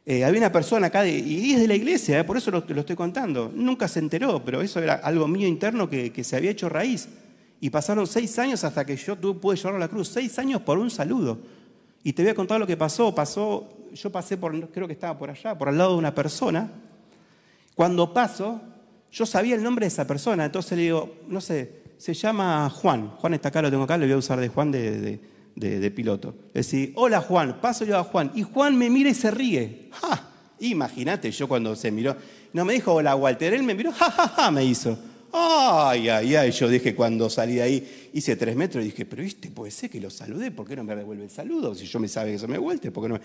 [0.07, 2.81] Eh, había una persona acá, y es de la iglesia, eh, por eso lo, lo,
[2.81, 3.51] estoy contando.
[3.55, 7.09] Nunca se enteró, pero eso era algo mío interno que, se había hecho raíz.
[7.61, 10.09] Y pasaron seis años hasta que yo pude llevarlo a la cruz.
[10.09, 11.39] Seis años por un saludo.
[12.03, 13.15] Y te voy a contar lo que pasó.
[13.15, 16.71] Pasó, yo pasé por, creo que estaba por allá, por al lado de una persona.
[17.75, 18.61] Cuando paso,
[19.11, 20.45] yo sabía el nombre de esa persona.
[20.45, 23.09] Entonces le digo, no sé, se llama Juan.
[23.17, 25.21] Juan está acá, lo tengo acá, le voy a usar de Juan de,
[25.95, 26.35] piloto.
[26.49, 28.33] Es decir, hola Juan, paso yo a Juan.
[28.35, 29.89] Y Juan me mira y se ríe.
[29.93, 30.31] ¡Ja!
[30.61, 32.17] Imagínate, yo cuando se miró,
[32.53, 34.97] no me dijo hola Walter, él me miró, ja, ja, ja, me hizo.
[35.33, 39.23] Ay, ay, ay, yo dije cuando salí de ahí, hice tres metros y dije, pero
[39.23, 41.75] viste, puede ser que lo saludé, ¿por qué no me devuelve el saludo?
[41.75, 43.21] Si yo me sabe que eso me vuelve, ¿por qué no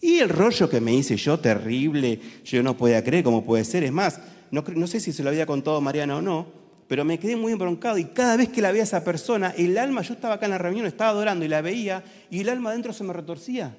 [0.00, 3.84] Y el rollo que me hice yo, terrible, yo no podía creer cómo puede ser,
[3.84, 6.59] es más, no, no sé si se lo había contado Mariana o no,
[6.90, 10.02] pero me quedé muy embroncado y cada vez que la veía esa persona, el alma,
[10.02, 12.92] yo estaba acá en la reunión, estaba adorando y la veía y el alma adentro
[12.92, 13.76] se me retorcía.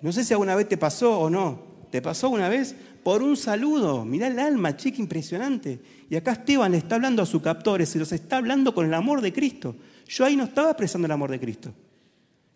[0.00, 1.62] No sé si alguna vez te pasó o no.
[1.92, 2.74] ¿Te pasó una vez?
[3.04, 4.04] Por un saludo.
[4.04, 5.78] Mirá el alma, chica, impresionante.
[6.10, 8.94] Y acá Esteban le está hablando a sus captores, se los está hablando con el
[8.94, 9.76] amor de Cristo.
[10.08, 11.72] Yo ahí no estaba expresando el amor de Cristo.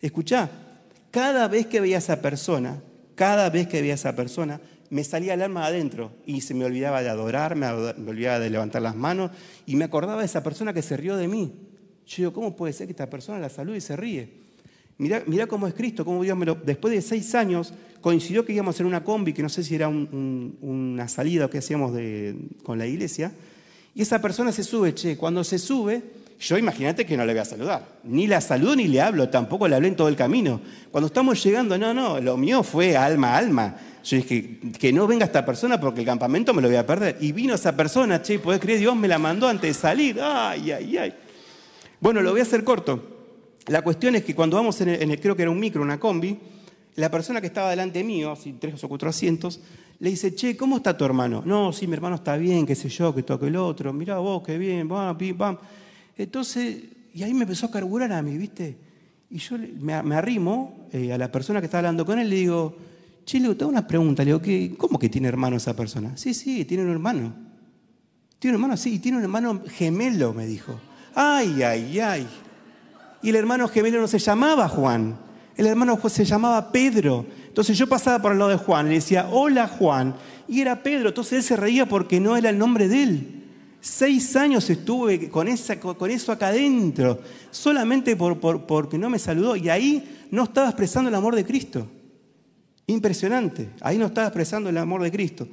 [0.01, 0.49] Escuchá,
[1.11, 2.81] cada vez que veía a esa persona,
[3.15, 6.65] cada vez que veía a esa persona, me salía el alma adentro y se me
[6.65, 9.31] olvidaba de adorar, me, olvidaba de levantar las manos
[9.65, 11.53] y me acordaba de esa persona que se rió de mí.
[12.05, 14.29] Yo digo, ¿cómo puede ser que esta persona la salude y se ríe?
[14.97, 16.55] Mirá, cómo es Cristo, cómo Dios me lo...
[16.55, 19.75] Después de seis años coincidió que íbamos a hacer una combi, que no sé si
[19.75, 21.91] era una salida que hacíamos
[22.63, 23.31] con la iglesia,
[23.93, 26.03] y esa persona se sube, che, cuando se sube,
[26.39, 27.99] yo imagínate que no le voy a saludar.
[28.03, 30.61] Ni la saludo ni le hablo, tampoco le hablé en todo el camino.
[30.91, 33.75] Cuando estamos llegando, no, no, lo mío fue alma a alma.
[34.03, 37.17] Yo dije, que no venga esta persona porque el campamento me lo voy a perder.
[37.19, 38.79] Y vino esa persona, che, ¿podés creer?
[38.79, 40.19] Dios me la mandó antes de salir.
[40.21, 41.13] Ay, ay, ay.
[41.99, 43.17] Bueno, lo voy a hacer corto.
[43.67, 46.37] La cuestión es que cuando vamos en el, creo que era un micro, una combi,
[46.95, 49.59] la persona que estaba delante mío, así tres o cuatro asientos,
[49.99, 51.41] le dice, che, ¿cómo está tu hermano?
[51.43, 53.91] No, sí, mi hermano está bien, qué sé yo, que toque el otro.
[53.91, 55.57] Mirá vos, qué bien, pam, pim, pam.
[56.17, 58.77] Entonces, y ahí me empezó a carburar a mí, ¿viste?
[59.29, 62.35] Y yo me, arrimo eh, a la persona que estaba hablando con él y le
[62.37, 62.77] digo,
[63.27, 64.23] Che, le tengo una pregunta.
[64.23, 66.15] Le digo, ¿cómo que tiene hermano esa persona?
[66.15, 67.33] Sí, sí, tiene un hermano.
[68.39, 70.79] Tiene un hermano, sí, tiene un hermano gemelo, me dijo.
[71.13, 72.27] Ay, ay, ay.
[73.21, 75.17] Y el hermano gemelo no se llamaba Juan.
[75.57, 77.25] El hermano se llamaba Pedro.
[77.47, 80.15] Entonces yo pasaba por el lado de Juan y le decía, hola Juan.
[80.47, 81.09] Y era Pedro.
[81.09, 83.36] Entonces él se reía porque no era el nombre de él.
[83.87, 85.47] Seis años estuve con,
[85.95, 87.21] con eso acá adentro,
[87.51, 89.55] solamente por, porque no me saludó.
[89.55, 91.87] Y ahí no estaba expresando el amor de Cristo.
[92.85, 93.69] Impresionante.
[93.79, 95.47] Ahí nos estaba expresando el amor de Cristo.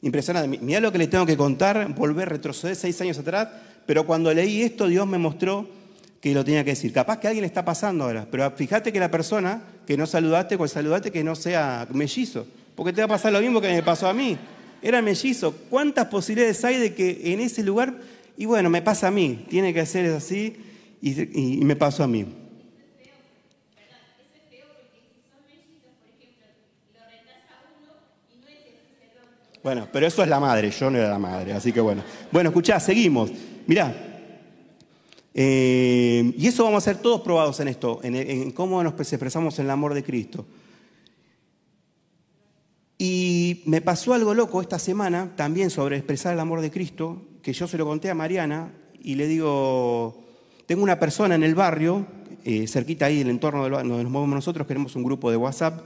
[0.00, 0.58] Impresionante.
[0.58, 3.48] Mirá lo que le tengo que contar, volver, retroceder seis años atrás,
[3.84, 5.68] pero cuando leí esto Dios me mostró
[6.18, 6.94] que lo tenía que decir.
[6.94, 10.56] Capaz que alguien le está pasando ahora, pero fíjate que la persona que no saludaste,
[10.56, 13.82] pues saludate que no sea mellizo, porque te va a pasar lo mismo que me
[13.82, 14.38] pasó a mí
[14.82, 15.52] era mellizo.
[15.70, 17.94] ¿Cuántas posibilidades hay de que en ese lugar,
[18.36, 20.56] y bueno, me pasa a mí, tiene que ser así
[21.00, 22.26] y, me pasó a mí?
[29.62, 32.04] Bueno, pero eso es la madre, yo no era la madre, así que bueno.
[32.30, 33.32] Bueno, escuchá, seguimos.
[33.66, 33.92] Mirá.
[35.34, 39.58] Eh, y eso vamos a ser todos probados en esto, en, en cómo nos expresamos
[39.58, 40.46] en el amor de Cristo.
[42.98, 47.52] Y me pasó algo loco esta semana también sobre expresar el amor de Cristo, que
[47.52, 50.24] yo se lo conté a Mariana y le digo,
[50.66, 52.06] tengo una persona en el barrio,
[52.44, 55.82] eh, cerquita ahí, el entorno donde nos movemos nosotros, queremos un grupo de WhatsApp,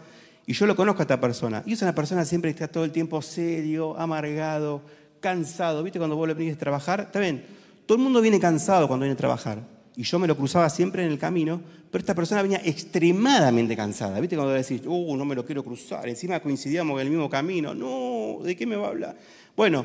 [0.46, 1.62] y yo lo conozco a esta persona.
[1.66, 4.82] Y es una persona siempre está todo el tiempo serio, amargado,
[5.20, 5.82] cansado.
[5.82, 7.00] ¿Viste cuando vos le venís a trabajar?
[7.00, 7.44] Está bien,
[7.86, 9.79] todo el mundo viene cansado cuando viene a trabajar.
[9.96, 14.20] Y yo me lo cruzaba siempre en el camino, pero esta persona venía extremadamente cansada.
[14.20, 16.08] ¿Viste cuando decís, uh, no me lo quiero cruzar?
[16.08, 17.74] Encima coincidíamos en el mismo camino.
[17.74, 19.16] No, ¿de qué me va a hablar?
[19.56, 19.84] Bueno,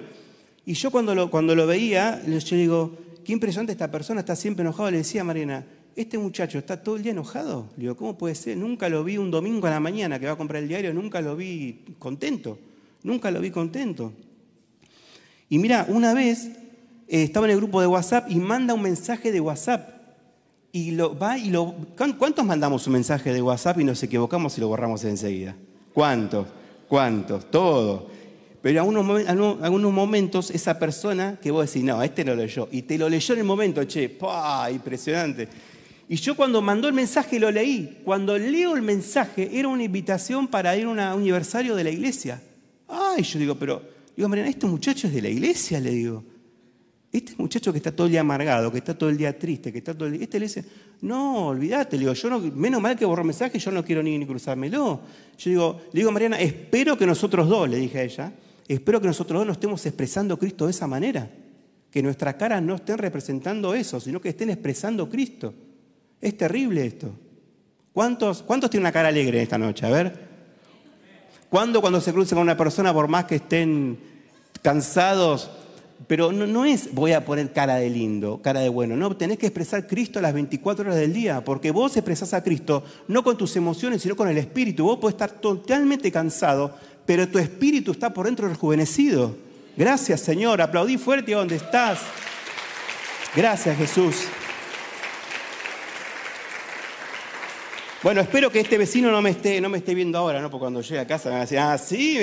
[0.65, 4.61] y yo cuando lo, cuando lo veía, yo digo, qué impresionante esta persona, está siempre
[4.61, 4.91] enojado.
[4.91, 5.65] Le decía a Mariana,
[5.95, 7.69] este muchacho está todo el día enojado.
[7.77, 8.57] Le digo, ¿cómo puede ser?
[8.57, 11.21] Nunca lo vi un domingo a la mañana que va a comprar el diario, nunca
[11.21, 12.59] lo vi contento.
[13.03, 14.13] Nunca lo vi contento.
[15.47, 16.47] Y mira, una vez
[17.07, 19.94] eh, estaba en el grupo de WhatsApp y manda un mensaje de WhatsApp.
[20.75, 21.73] Y lo va y lo.
[21.95, 25.55] ¿Cuántos mandamos un mensaje de WhatsApp y nos equivocamos y lo borramos enseguida?
[25.93, 26.47] ¿Cuántos?
[26.89, 27.49] ¿Cuántos?
[27.49, 28.03] Todos.
[28.61, 32.97] Pero en algunos, momentos esa persona que vos decís, no, este lo leyó, y te
[32.97, 34.69] lo leyó en el momento, che, ¡pah!
[34.69, 35.47] Impresionante.
[36.09, 38.01] Y yo cuando mandó el mensaje lo leí.
[38.03, 42.41] Cuando leo el mensaje era una invitación para ir a un aniversario de la iglesia.
[42.89, 43.81] Ay, yo digo, pero,
[44.13, 46.34] digo, Mariana, este muchacho es de la iglesia, le digo.
[47.15, 49.77] Este muchacho que está todo el día amargado, que está todo el día triste, que
[49.77, 50.23] está todo el día...
[50.23, 50.65] Este le dice,
[50.99, 54.17] no, olvídate, le digo, yo no, menos mal que borró mensaje, yo no quiero ni,
[54.17, 54.99] ni cruzármelo.
[55.37, 58.33] Yo digo, le digo, Mariana, espero que nosotros dos, le dije a ella,
[58.67, 61.31] espero que nosotros dos no estemos expresando Cristo de esa manera.
[61.89, 65.53] Que nuestras caras no estén representando eso, sino que estén expresando Cristo.
[66.19, 67.13] Es terrible esto.
[67.93, 69.85] ¿Cuántos, ¿Cuántos tienen una cara alegre esta noche?
[69.85, 70.27] A ver.
[71.47, 73.99] ¿Cuándo cuando se crucen con una persona, por más que estén
[74.61, 75.49] cansados,
[76.07, 79.39] pero no, no, es voy a poner cara de lindo, cara de bueno, no, tenés
[79.39, 83.37] que expresar Cristo las 24 horas del día, porque vos expresás a Cristo no con
[83.37, 84.83] tus emociones, sino con el espíritu.
[84.85, 89.35] Vos podés estar totalmente cansado, pero tu espíritu está por dentro rejuvenecido.
[89.77, 91.99] Gracias Señor, aplaudí fuerte donde estás.
[93.35, 94.27] Gracias Jesús.
[98.03, 100.51] Bueno, espero que este vecino no me esté, no me esté viendo ahora, ¿no?
[100.51, 102.19] Porque cuando llegue a casa me va a decir, ah, sí.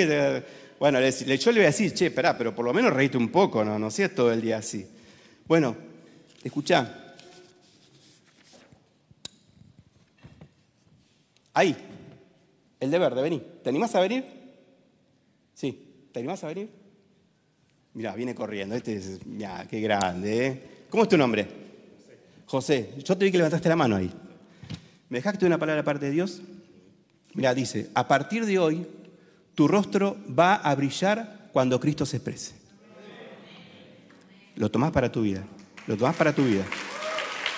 [0.83, 3.63] Bueno, yo le voy a decir, che, espera, pero por lo menos reíte un poco,
[3.63, 3.79] ¿no?
[3.79, 4.85] No seas todo el día así.
[5.47, 5.77] Bueno,
[6.43, 7.15] escucha.
[11.53, 11.73] Ahí,
[12.81, 13.41] el de verde, vení.
[13.63, 14.25] ¿Te animás a venir?
[15.53, 16.69] Sí, ¿te animás a venir?
[17.93, 18.75] Mira, viene corriendo.
[18.75, 20.63] Este es, ya, qué grande, ¿eh?
[20.89, 21.47] ¿Cómo es tu nombre?
[22.45, 22.89] José.
[22.89, 23.03] José.
[23.05, 24.11] Yo te vi que levantaste la mano ahí.
[25.07, 26.41] ¿Me dejaste una palabra parte de Dios?
[27.35, 28.85] Mira, dice, a partir de hoy,
[29.55, 32.53] tu rostro va a brillar cuando Cristo se exprese.
[34.55, 35.43] Lo tomás para tu vida.
[35.87, 36.63] Lo tomás para tu vida.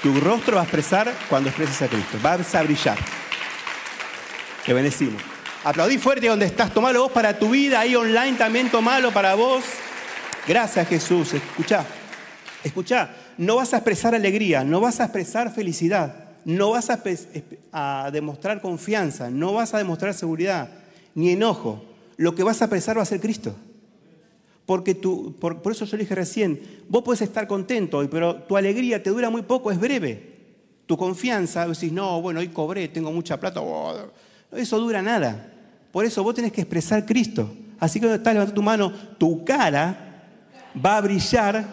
[0.01, 2.17] Tu rostro va a expresar cuando expreses a Cristo.
[2.21, 2.97] Vas a brillar.
[4.65, 5.21] Te bendecimos.
[5.63, 6.73] Aplaudí fuerte donde estás.
[6.73, 7.79] Tomalo vos para tu vida.
[7.79, 9.63] Ahí online también tomalo para vos.
[10.47, 11.33] Gracias Jesús.
[11.33, 11.85] Escucha.
[12.63, 13.09] Escucha.
[13.37, 14.63] No vas a expresar alegría.
[14.63, 16.89] No vas a expresar felicidad no vas
[17.71, 20.69] a, demostrar confianza, no vas a demostrar seguridad,
[21.15, 21.83] ni enojo.
[22.17, 23.55] Lo que vas a expresar va a ser Cristo.
[24.65, 28.57] Porque tú, por, eso yo le dije recién, vos puedes estar contento hoy, pero tu
[28.57, 30.35] alegría te dura muy poco, es breve.
[30.85, 34.11] Tu confianza, decís, no, bueno, hoy cobré, tengo mucha plata, oh,
[34.51, 35.51] eso dura nada.
[35.91, 37.49] Por eso vos tenés que expresar Cristo.
[37.79, 40.29] Así que cuando estás levantando tu mano, tu cara
[40.83, 41.65] va a brillar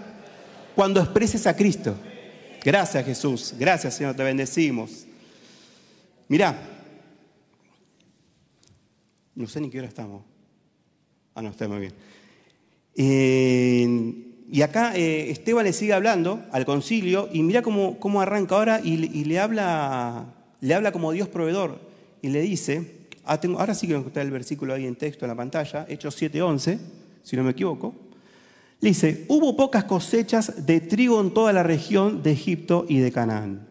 [0.74, 1.94] cuando expreses a Cristo.
[2.64, 5.06] Gracias Jesús, gracias Señor, te bendecimos.
[6.28, 6.56] Mirá,
[9.34, 10.22] no sé ni qué hora estamos.
[11.34, 11.92] Ah, no, está muy bien.
[12.94, 18.54] Eh, y acá eh, Esteban le sigue hablando al concilio y mira cómo, cómo arranca
[18.54, 20.26] ahora y, le, habla,
[20.60, 21.80] le habla como Dios proveedor
[22.20, 25.34] y le dice, ah, ahora sí que está el versículo ahí en texto en la
[25.34, 26.78] pantalla, Hechos 7.11,
[27.22, 27.94] si no me equivoco.
[28.78, 33.66] Dice, hubo pocas cosechas de trigo en toda la región de Egipto y de Canaán.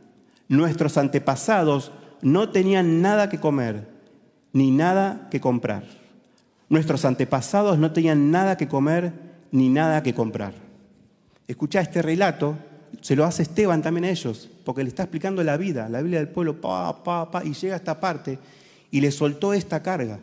[0.47, 1.91] Nuestros antepasados
[2.23, 3.90] no tenían nada que comer,
[4.53, 5.83] ni nada que comprar.
[6.69, 9.13] Nuestros antepasados no tenían nada que comer,
[9.51, 10.53] ni nada que comprar.
[11.47, 12.57] Escucha este relato,
[13.01, 16.19] se lo hace Esteban también a ellos, porque le está explicando la vida, la Biblia
[16.19, 18.39] del pueblo, pa, pa, pa, y llega a esta parte
[18.89, 20.19] y le soltó esta carga.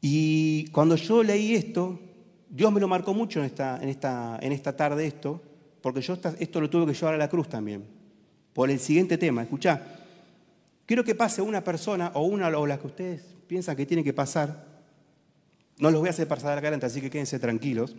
[0.00, 2.00] Y cuando yo leí esto,
[2.48, 5.40] Dios me lo marcó mucho en esta, en esta, en esta tarde esto,
[5.80, 7.84] porque yo esto lo tuve que llevar a la cruz también,
[8.52, 9.42] por el siguiente tema.
[9.42, 9.97] Escuchá,
[10.88, 14.14] quiero que pase una persona o una o la que ustedes piensan que tiene que
[14.14, 14.66] pasar
[15.78, 17.94] No los voy a hacer pasar la cara, así que quédense tranquilos.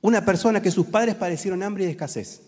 [0.00, 2.42] Una persona que sus padres padecieron hambre y escasez.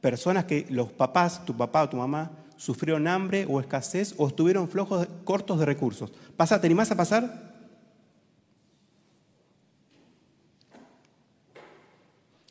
[0.00, 4.68] Personas que los papás, tu papá o tu mamá, sufrieron hambre o escasez o estuvieron
[4.68, 6.12] flojos, cortos de recursos.
[6.36, 6.60] ¿Pasa?
[6.60, 7.54] ¿Te animás a pasar?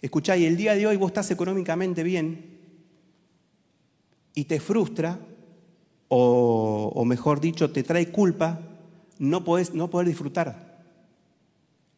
[0.02, 2.53] Escuchá, y el día de hoy vos estás económicamente bien
[4.36, 5.20] y te frustra,
[6.08, 8.60] o, mejor dicho, te trae culpa,
[9.18, 10.84] no, podés, no poder disfrutar.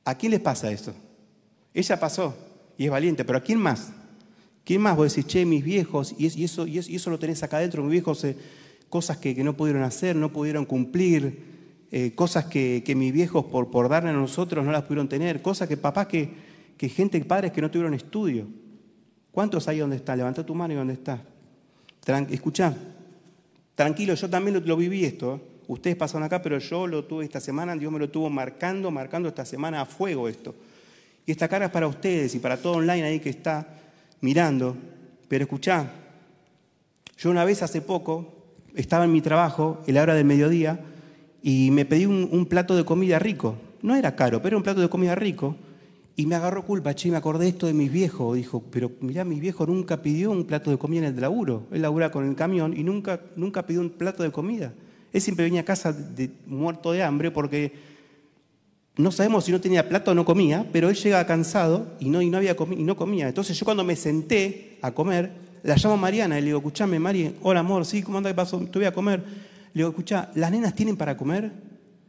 [0.06, 0.94] ¿A quién les pasa eso?
[1.74, 2.34] Ella pasó
[2.78, 3.92] y es valiente, pero ¿a quién más?
[4.64, 4.96] ¿Quién más?
[4.96, 8.24] Vos decís, che, mis viejos, y, eso, y, eso, lo tenés acá adentro, mis viejos,
[8.24, 8.38] eh,
[8.90, 13.90] cosas que, no pudieron hacer, no pudieron cumplir, eh, cosas que, mis viejos por, por
[13.90, 16.30] darle a nosotros no las pudieron tener, cosas que papás que,
[16.78, 18.48] que gente, padres que no tuvieron estudio.
[19.32, 20.16] ¿Cuántos hay donde está?
[20.16, 21.22] Levanta tu mano y donde está.
[22.30, 22.76] Escuchá,
[23.74, 25.41] tranquilo, yo también lo, viví esto.
[25.68, 29.30] Ustedes pasaron acá, pero yo lo tuve esta semana, Dios me lo tuvo marcando, marcando
[29.30, 30.53] esta semana a fuego esto.
[31.26, 33.68] Y esta cara es para ustedes y para todo online ahí que está
[34.22, 34.78] mirando.
[35.28, 35.91] Pero escuchá,
[37.18, 38.34] yo una vez hace poco
[38.76, 40.80] estaba en mi trabajo, en la hora del mediodía,
[41.41, 43.56] y me pedí un, un plato de comida rico.
[43.82, 45.56] No era caro, pero era un plato de comida rico.
[46.18, 48.38] Y me agarró culpa, che, me acordé esto de mis viejos.
[48.38, 51.68] Dijo, pero mirá, mi viejo nunca pidió un plato de comida en el laburo.
[51.72, 54.74] Él labura con el camión y nunca, nunca pidió un plato de comida.
[55.11, 55.95] Él siempre venía a casa
[56.45, 57.74] muerto de hambre porque
[58.97, 62.22] no sabemos si no tenía plato o no comía, pero él llega cansado y no,
[62.22, 63.28] y no, había y no comía.
[63.28, 65.32] Entonces yo cuando me senté a comer,
[65.63, 68.30] la llamo Mariana y le digo, escuchame, Mari, hola amor, sí, ¿cómo anda?
[68.30, 68.57] ¿Qué pasó?
[68.59, 69.20] Te voy a comer.
[69.74, 71.51] Le digo, escucha, ¿las nenas tienen para comer?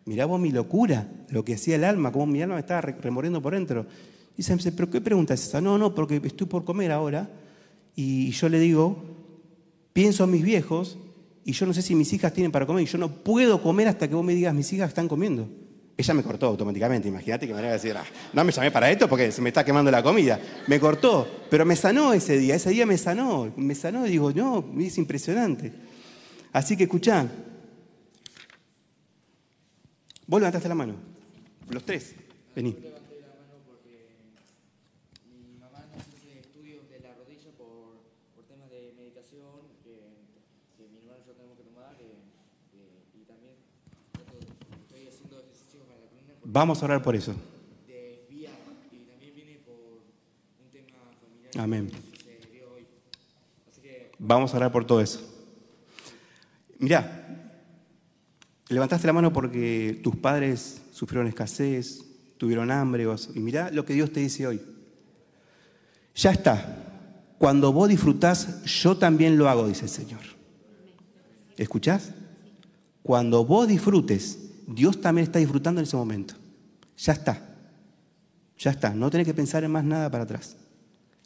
[0.07, 3.43] Mirá vos mi locura, lo que hacía el alma, cómo mi alma me estaba remoriendo
[3.43, 3.87] por dentro.
[4.35, 5.61] Y dice, ¿pero qué pregunta es esa?
[5.61, 7.29] No, no, porque estoy por comer ahora.
[7.97, 9.03] Y yo le digo,
[9.93, 10.99] pienso en mis viejos
[11.45, 13.89] y yo no sé si mis hijas tienen para comer y yo no puedo comer
[13.89, 15.49] hasta que vos me digas, mis hijas están comiendo.
[15.97, 18.91] Ella me cortó automáticamente, imagínate que me iba a decir, ah, no me llamé para
[18.91, 20.39] esto porque se me está quemando la comida.
[20.69, 24.31] Me cortó, pero me sanó ese día, ese día me sanó, me sanó y digo,
[24.33, 25.73] no, es impresionante.
[26.53, 27.27] Así que escuchá,
[30.27, 30.95] Vos levantaste la mano.
[31.71, 32.15] Los tres.
[32.55, 32.77] Vení.
[46.49, 47.35] Vamos a orar por eso.
[51.59, 51.91] Amén.
[54.19, 55.21] Vamos a orar por todo eso.
[56.79, 57.26] Mirá,
[58.69, 62.05] Levantaste la mano porque tus padres sufrieron escasez,
[62.37, 63.07] tuvieron hambre.
[63.35, 64.61] Y mirá lo que Dios te dice hoy.
[66.15, 66.83] Ya está.
[67.39, 70.23] Cuando vos disfrutás, yo también lo hago, dice el Señor.
[71.57, 72.13] ¿Escuchás?
[73.03, 76.35] Cuando vos disfrutes, Dios también está disfrutando en ese momento.
[76.97, 77.41] Ya está.
[78.59, 78.95] Ya está.
[78.95, 80.57] No tenés que pensar en más nada para atrás.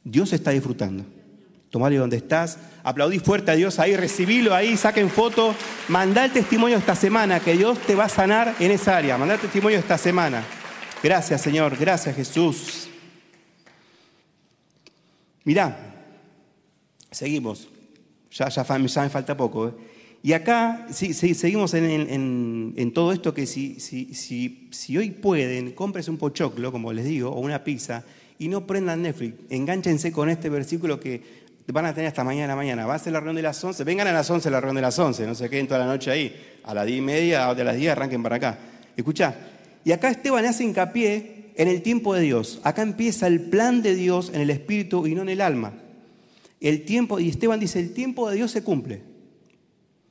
[0.05, 1.05] Dios está disfrutando.
[1.71, 5.55] Tomale donde estás, aplaudí fuerte a Dios ahí, recibilo ahí, saquen foto,
[5.89, 9.35] mandá el testimonio esta semana, que Dios te va a sanar en esa área, mandá
[9.35, 10.43] el testimonio esta semana.
[11.01, 12.89] Gracias Señor, gracias Jesús.
[15.45, 15.79] Mirá,
[17.11, 17.69] seguimos,
[18.33, 18.49] ya,
[18.79, 19.69] me falta poco.
[19.69, 19.73] ¿eh?
[20.23, 26.93] Y acá sí, seguimos en, todo esto que si hoy pueden, compres un pochoclo, como
[26.93, 28.05] les digo, o una pizza,
[28.41, 31.40] y no prendan Netflix, enganchense con este versículo que
[31.73, 32.87] van a tener hasta mañana, mañana.
[32.87, 33.85] Va a ser la reunión de las 11.
[33.85, 35.27] Vengan a las 11 la reunión de las 11.
[35.27, 36.35] No se queden toda la noche ahí.
[36.65, 38.59] A las 10 y media, a las 10 arranquen para acá.
[38.97, 39.35] Escucha.
[39.85, 42.61] Y acá Esteban hace hincapié en el tiempo de Dios.
[42.65, 45.75] Acá empieza el plan de Dios en el espíritu y no en el alma.
[46.61, 49.03] El tiempo, y Esteban dice, el tiempo de Dios se cumple.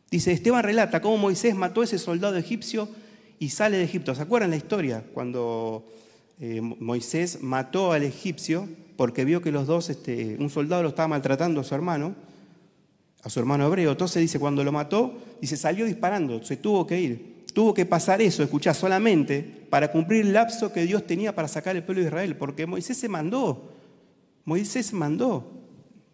[0.09, 2.89] Dice, Esteban relata cómo Moisés mató a ese soldado egipcio
[3.37, 4.15] y sale de Egipto.
[4.15, 5.03] ¿Se acuerdan la historia?
[5.13, 5.87] Cuando
[6.39, 8.67] eh, Moisés mató al egipcio
[8.99, 12.13] porque vio que los dos, este, un soldado lo estaba maltratando a su hermano,
[13.23, 13.91] a su hermano hebreo.
[13.91, 17.45] Entonces dice, cuando lo mató, dice, salió disparando, se tuvo que ir.
[17.53, 21.77] Tuvo que pasar eso, escuchá, solamente para cumplir el lapso que Dios tenía para sacar
[21.77, 23.71] el pueblo de Israel, porque Moisés se mandó.
[24.43, 25.49] Moisés mandó.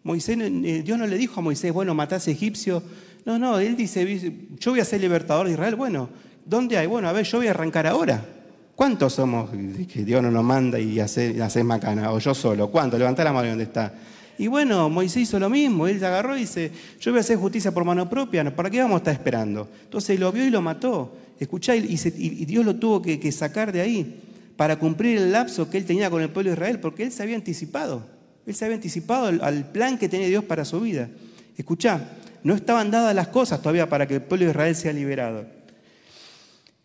[0.04, 2.84] Moisés, eh, Dios no le dijo a Moisés, bueno, matás a egipcio.
[3.24, 5.74] No, no, él dice, yo voy a ser libertador de Israel.
[5.74, 6.08] Bueno,
[6.44, 6.86] ¿dónde hay?
[6.86, 8.35] Bueno, a ver, yo voy a arrancar ahora.
[8.76, 9.48] ¿Cuántos somos
[9.90, 12.12] que Dios no nos manda y hace, hace macana?
[12.12, 12.70] O yo solo.
[12.70, 12.98] ¿Cuántos?
[12.98, 13.94] Levanta la mano donde está.
[14.36, 15.86] Y bueno, Moisés hizo lo mismo.
[15.86, 16.70] Él se agarró y dice,
[17.00, 18.54] yo voy a hacer justicia por mano propia.
[18.54, 19.66] ¿Para qué vamos a estar esperando?
[19.84, 21.16] Entonces lo vio y lo mató.
[21.40, 21.96] Escuchá, y,
[22.44, 24.20] Dios lo tuvo que, sacar de ahí
[24.58, 27.22] para cumplir el lapso que él tenía con el pueblo de Israel, porque él se
[27.22, 28.04] había anticipado.
[28.46, 31.08] Él se había anticipado al plan que tenía Dios para su vida.
[31.56, 32.10] Escuchá,
[32.42, 35.46] no estaban dadas las cosas todavía para que el pueblo de Israel sea liberado.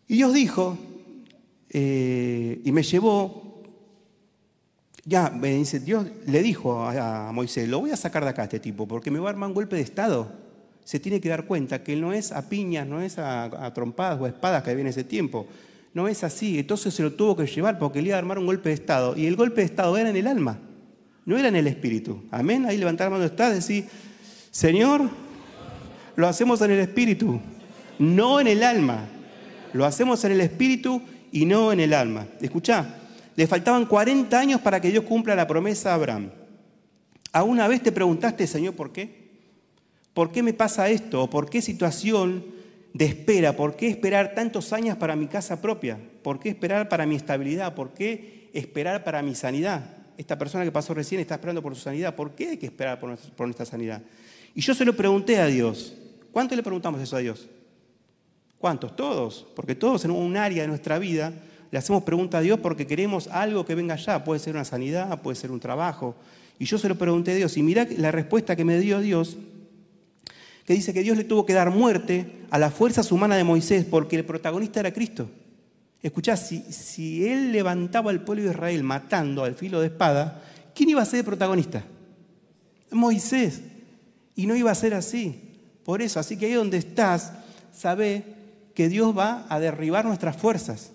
[0.08, 0.78] Y Dios dijo,
[1.74, 3.62] eh, y me llevó,
[5.04, 8.44] ya, me dice, Dios le dijo a, Moisés, lo voy a sacar de acá a
[8.44, 10.30] este tipo, porque me va a armar un golpe de Estado.
[10.84, 14.26] Se tiene que dar cuenta que no es a piñas, no es a, trompadas o
[14.26, 15.46] a espadas que en ese tiempo.
[15.94, 16.58] No es así.
[16.58, 19.16] Entonces se lo tuvo que llevar porque le iba a armar un golpe de Estado.
[19.16, 20.58] Y el golpe de Estado era en el alma,
[21.24, 22.22] no era en el espíritu.
[22.30, 22.66] Amén.
[22.66, 23.86] Ahí levantar la mano está, decir,
[24.50, 25.08] Señor,
[26.16, 27.40] lo hacemos en el espíritu,
[27.98, 29.08] no en el alma.
[29.72, 31.00] Lo hacemos en el espíritu
[31.32, 32.26] y no en el alma.
[32.40, 32.98] Escuchá,
[33.34, 36.30] le faltaban 40 años para que Dios cumpla la promesa a Abraham.
[37.32, 39.22] ¿Alguna vez te preguntaste, Señor, por qué?
[40.12, 41.28] ¿Por qué me pasa esto?
[41.30, 42.44] ¿Por qué situación
[42.92, 43.56] de espera?
[43.56, 45.98] ¿Por qué esperar tantos años para mi casa propia?
[46.22, 47.74] ¿Por qué esperar para mi estabilidad?
[47.74, 49.82] ¿Por qué esperar para mi sanidad?
[50.18, 52.14] Esta persona que pasó recién está esperando por su sanidad.
[52.14, 54.02] ¿Por qué hay que esperar por nuestra sanidad?
[54.54, 55.94] Y yo se lo pregunté a Dios.
[56.30, 57.48] ¿Cuánto le preguntamos eso a Dios?
[58.62, 58.94] ¿Cuántos?
[58.94, 59.44] Todos.
[59.56, 61.32] Porque todos en un área de nuestra vida
[61.72, 64.22] le hacemos pregunta a Dios porque queremos algo que venga allá.
[64.22, 66.14] Puede ser una sanidad, puede ser un trabajo.
[66.60, 67.56] Y yo se lo pregunté a Dios.
[67.56, 69.36] Y mira la respuesta que me dio Dios
[70.64, 73.84] que dice que Dios le tuvo que dar muerte a las fuerzas humanas de Moisés
[73.84, 75.28] porque el protagonista era Cristo.
[76.00, 80.40] Escuchá, si, si él levantaba al pueblo de Israel matando al filo de espada,
[80.72, 81.82] ¿quién iba a ser el protagonista?
[82.92, 83.60] Moisés.
[84.36, 85.50] Y no iba a ser así.
[85.82, 87.32] Por eso, así que ahí donde estás,
[87.72, 88.40] sabe
[88.74, 90.92] que Dios va a derribar nuestras fuerzas.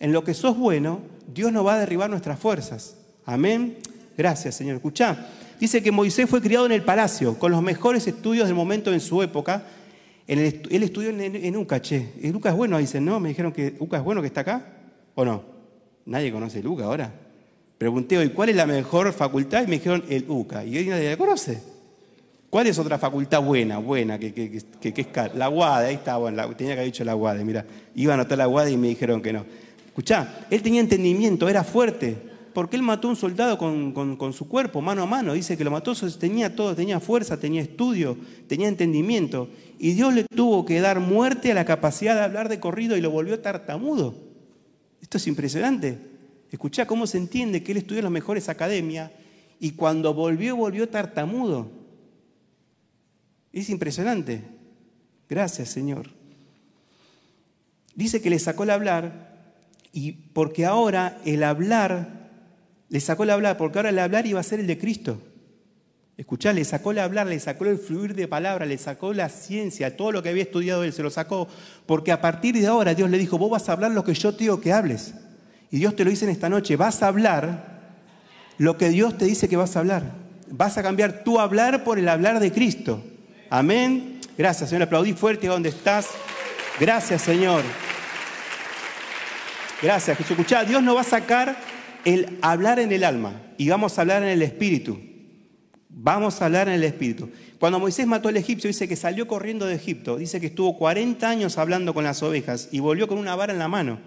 [0.00, 1.00] En lo que sos bueno,
[1.32, 2.96] Dios no va a derribar nuestras fuerzas.
[3.24, 3.78] Amén.
[4.16, 4.76] Gracias, Señor.
[4.76, 5.26] Escuchá,
[5.58, 9.00] Dice que Moisés fue criado en el palacio, con los mejores estudios del momento en
[9.00, 9.62] su época.
[10.26, 12.12] él estudió en, en, Uca, che.
[12.24, 13.20] Luca es bueno, dicen, ¿no?
[13.20, 14.66] Me dijeron que Uca es bueno que está acá,
[15.14, 15.42] ¿o no?
[16.06, 17.14] Nadie conoce el UCA ahora.
[17.78, 19.62] Pregunté hoy, ¿cuál es la mejor facultad?
[19.62, 20.64] Y me dijeron el UCA.
[20.64, 21.62] Y hoy nadie la conoce.
[22.54, 24.48] ¿Cuál es otra facultad buena, buena, que, que,
[24.92, 27.66] que, es La UADE, ahí está, bueno, tenía que haber dicho la UADE, mira.
[27.96, 29.44] Iba a anotar la UADE y me dijeron que no.
[29.84, 32.16] Escuchá, él tenía entendimiento, era fuerte
[32.52, 35.32] porque él mató a un soldado con, su cuerpo, mano a mano.
[35.32, 39.48] Dice que lo mató, tenía todo, tenía fuerza, tenía estudio, tenía entendimiento.
[39.80, 43.00] Y Dios le tuvo que dar muerte a la capacidad de hablar de corrido y
[43.00, 44.14] lo volvió tartamudo.
[45.02, 45.98] Esto es impresionante.
[46.52, 49.10] Escuchá cómo se entiende que él estudió en las mejores academias
[49.58, 51.82] y cuando volvió, volvió tartamudo.
[53.54, 54.42] Es impresionante.
[55.30, 56.10] Gracias, Señor.
[57.94, 59.54] Dice que le sacó el hablar
[59.92, 62.24] y porque ahora el hablar
[62.88, 65.22] le sacó el hablar, porque ahora el hablar iba a ser el de Cristo.
[66.16, 69.96] Escuchá, le sacó el hablar, le sacó el fluir de palabra, le sacó la ciencia,
[69.96, 71.48] todo lo que había estudiado él, se lo sacó,
[71.86, 74.32] porque a partir de ahora Dios le dijo, vos vas a hablar lo que yo
[74.32, 75.14] te digo que hables.
[75.70, 77.94] Y Dios te lo dice en esta noche, vas a hablar
[78.58, 80.12] lo que Dios te dice que vas a hablar.
[80.50, 83.02] Vas a cambiar tu hablar por el hablar de Cristo.
[83.56, 84.18] Amén.
[84.36, 84.82] Gracias, Señor.
[84.82, 86.08] Aplaudí fuerte donde estás.
[86.80, 87.62] Gracias, Señor.
[89.80, 90.32] Gracias, Jesús.
[90.32, 91.56] Escuchá, Dios no va a sacar
[92.04, 94.98] el hablar en el alma y vamos a hablar en el espíritu.
[95.88, 97.30] Vamos a hablar en el espíritu.
[97.60, 100.16] Cuando Moisés mató al egipcio, dice que salió corriendo de Egipto.
[100.16, 103.60] Dice que estuvo 40 años hablando con las ovejas y volvió con una vara en
[103.60, 104.00] la mano.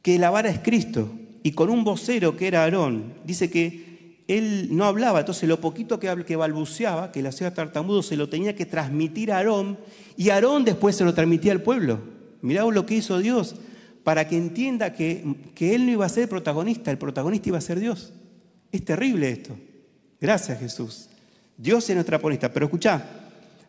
[0.00, 1.12] Que la vara es Cristo.
[1.42, 3.14] Y con un vocero que era Aarón.
[3.24, 3.87] Dice que
[4.28, 8.28] él no hablaba, entonces lo poquito que, que balbuceaba, que le hacía tartamudo, se lo
[8.28, 9.78] tenía que transmitir a Aarón.
[10.18, 11.98] Y Aarón después se lo transmitía al pueblo.
[12.42, 13.56] Mirá lo que hizo Dios
[14.04, 17.58] para que entienda que, que Él no iba a ser el protagonista, el protagonista iba
[17.58, 18.12] a ser Dios.
[18.70, 19.56] Es terrible esto.
[20.20, 21.08] Gracias Jesús.
[21.56, 22.52] Dios es nuestra protagonista.
[22.52, 23.04] Pero escucha,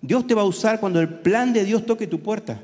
[0.02, 2.62] Dios te va a usar cuando el plan de Dios toque tu puerta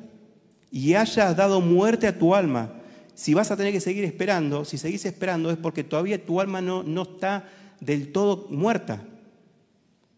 [0.70, 2.74] y hayas dado muerte a tu alma.
[3.14, 6.60] Si vas a tener que seguir esperando, si seguís esperando es porque todavía tu alma
[6.60, 7.50] no, no está
[7.80, 9.02] del todo muerta,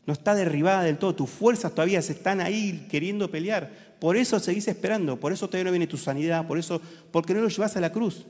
[0.06, 3.96] no está derribada del todo, tus fuerzas todavía se están ahí queriendo pelear.
[4.00, 6.82] Por eso seguís esperando, por eso todavía no viene tu sanidad, por eso,
[7.12, 8.26] porque no lo llevas a la cruz.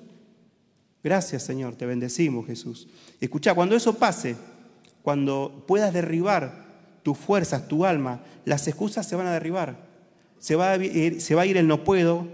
[1.03, 2.87] Gracias, Señor, te bendecimos, Jesús.
[3.21, 4.35] Escucha, cuando eso pase,
[5.03, 6.65] cuando puedas derribar
[7.03, 9.77] tus fuerzas, tu alma, las excusas se van a derribar.
[10.39, 12.27] Se va a ir, se va a ir el no puedo,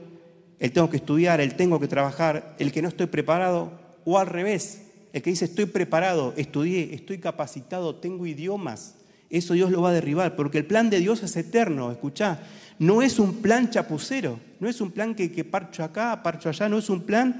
[0.59, 3.73] el tengo que estudiar, el tengo que trabajar, el que no estoy preparado,
[4.05, 4.82] o al revés,
[5.13, 8.95] el que dice estoy preparado, estudié, estoy capacitado, tengo idiomas.
[9.29, 11.91] Eso Dios lo va a derribar, porque el plan de Dios es eterno.
[11.91, 12.39] Escucha,
[12.79, 16.79] no es un plan chapucero, no es un plan que, parcho acá, parcho allá, no
[16.79, 17.39] es un plan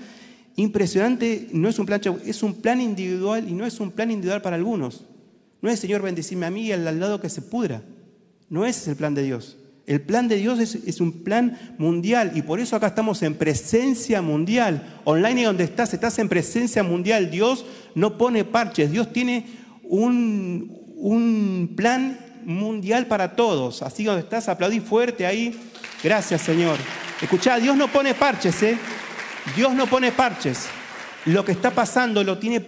[0.56, 4.44] impresionante, no es un plan es un plan individual y no es un plan individual
[4.44, 5.06] para algunos.
[5.62, 7.82] No es Señor bendecime a mí y al lado que se pudra.
[8.50, 9.58] No es el plan de Dios.
[9.86, 14.22] El plan de Dios es, un plan mundial y por eso acá estamos en presencia
[14.22, 15.02] mundial.
[15.04, 17.30] Online y donde estás, estás en presencia mundial.
[17.30, 19.46] Dios no pone parches, Dios tiene
[19.84, 23.82] un, un plan mundial para todos.
[23.82, 25.60] Así donde estás, aplaudí fuerte ahí.
[26.02, 26.78] Gracias, Señor.
[27.22, 28.78] Escuchá, Dios no pone parches, ¿eh?
[29.56, 30.68] Dios no pone parches.
[31.26, 32.66] Lo que está pasando lo tiene,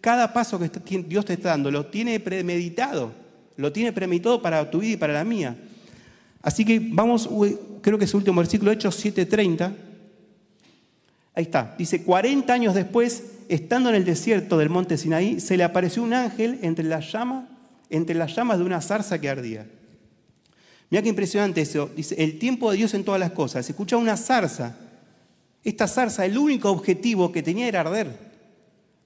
[0.00, 0.70] cada paso que
[1.06, 3.12] Dios te está dando, lo tiene premeditado.
[3.56, 5.56] Lo tiene premeditado para tu vida y para la mía.
[6.42, 7.28] Así que vamos,
[7.82, 9.72] creo que es el último versículo, Hechos 7:30.
[11.34, 11.74] Ahí está.
[11.78, 16.14] Dice, 40 años después, estando en el desierto del monte Sinaí, se le apareció un
[16.14, 17.44] ángel entre las llamas,
[17.88, 19.66] entre las llamas de una zarza que ardía.
[20.88, 21.90] Mira qué impresionante eso.
[21.94, 23.64] Dice, el tiempo de Dios en todas las cosas.
[23.64, 24.76] Se escucha una zarza.
[25.62, 28.30] Esta zarza, el único objetivo que tenía era arder.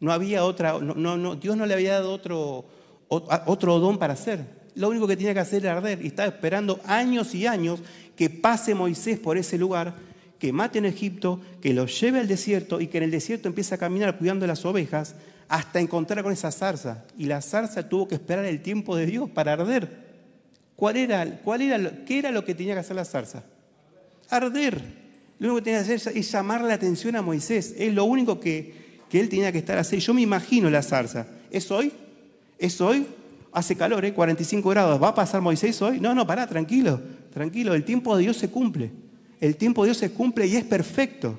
[0.00, 2.64] No había otra, no, no, Dios no le había dado otro,
[3.08, 6.04] otro don para hacer lo único que tenía que hacer era arder.
[6.04, 7.80] Y estaba esperando años y años
[8.16, 9.94] que pase Moisés por ese lugar,
[10.38, 13.74] que mate en Egipto, que lo lleve al desierto y que en el desierto empiece
[13.74, 15.14] a caminar cuidando las ovejas
[15.48, 17.04] hasta encontrar con esa zarza.
[17.16, 20.04] Y la zarza tuvo que esperar el tiempo de Dios para arder.
[20.76, 23.44] ¿Cuál era, cuál era, ¿Qué era lo que tenía que hacer la zarza?
[24.28, 25.04] Arder.
[25.38, 27.74] Lo único que tenía que hacer es llamar la atención a Moisés.
[27.76, 30.04] Es lo único que, que él tenía que estar haciendo.
[30.04, 31.26] Yo me imagino la zarza.
[31.50, 31.92] ¿Es hoy?
[32.58, 33.06] ¿Es hoy?
[33.54, 34.12] Hace calor, ¿eh?
[34.12, 36.00] 45 grados, ¿va a pasar Moisés hoy?
[36.00, 37.00] No, no, pará, tranquilo,
[37.32, 38.90] tranquilo, el tiempo de Dios se cumple.
[39.40, 41.38] El tiempo de Dios se cumple y es perfecto.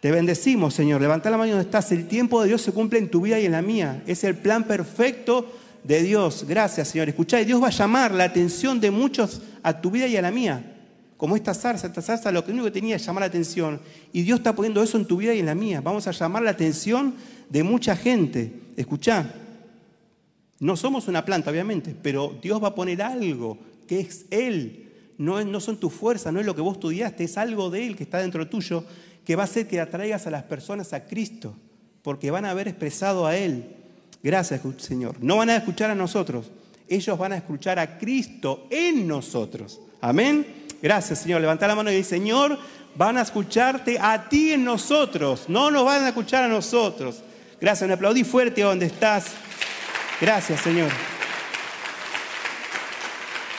[0.00, 1.00] Te bendecimos, Señor.
[1.00, 1.92] Levanta la mano donde estás.
[1.92, 4.02] El tiempo de Dios se cumple en tu vida y en la mía.
[4.06, 5.46] Es el plan perfecto
[5.84, 6.44] de Dios.
[6.48, 7.08] Gracias, Señor.
[7.08, 10.32] Escuchá, Dios va a llamar la atención de muchos a tu vida y a la
[10.32, 10.74] mía.
[11.16, 13.80] Como esta zarza, esta zarza lo que único que tenía es llamar la atención.
[14.12, 15.80] Y Dios está poniendo eso en tu vida y en la mía.
[15.80, 17.14] Vamos a llamar la atención
[17.48, 18.52] de mucha gente.
[18.76, 19.32] Escuchá,
[20.62, 23.58] no somos una planta, obviamente, pero Dios va a poner algo
[23.88, 24.92] que es Él.
[25.18, 27.96] No, no son tus fuerzas, no es lo que vos estudiaste, es algo de Él
[27.96, 28.84] que está dentro tuyo
[29.24, 31.56] que va a hacer que atraigas a las personas a Cristo,
[32.02, 33.74] porque van a haber expresado a Él.
[34.22, 35.16] Gracias, Señor.
[35.20, 36.52] No van a escuchar a nosotros,
[36.88, 39.80] ellos van a escuchar a Cristo en nosotros.
[40.00, 40.46] Amén.
[40.80, 41.40] Gracias, Señor.
[41.40, 42.56] Levanta la mano y dice, Señor,
[42.94, 47.20] van a escucharte a ti en nosotros, no nos van a escuchar a nosotros.
[47.60, 49.26] Gracias, me aplaudí fuerte donde estás.
[50.22, 50.88] Gracias, Señor.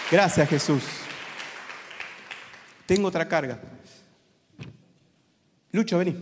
[0.09, 0.81] Gracias, Jesús.
[2.85, 3.59] Tengo otra carga.
[5.73, 6.15] Lucho, vení.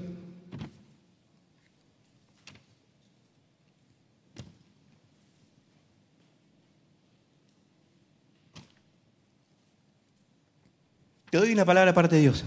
[11.29, 12.43] Te doy una palabra aparte de Dios.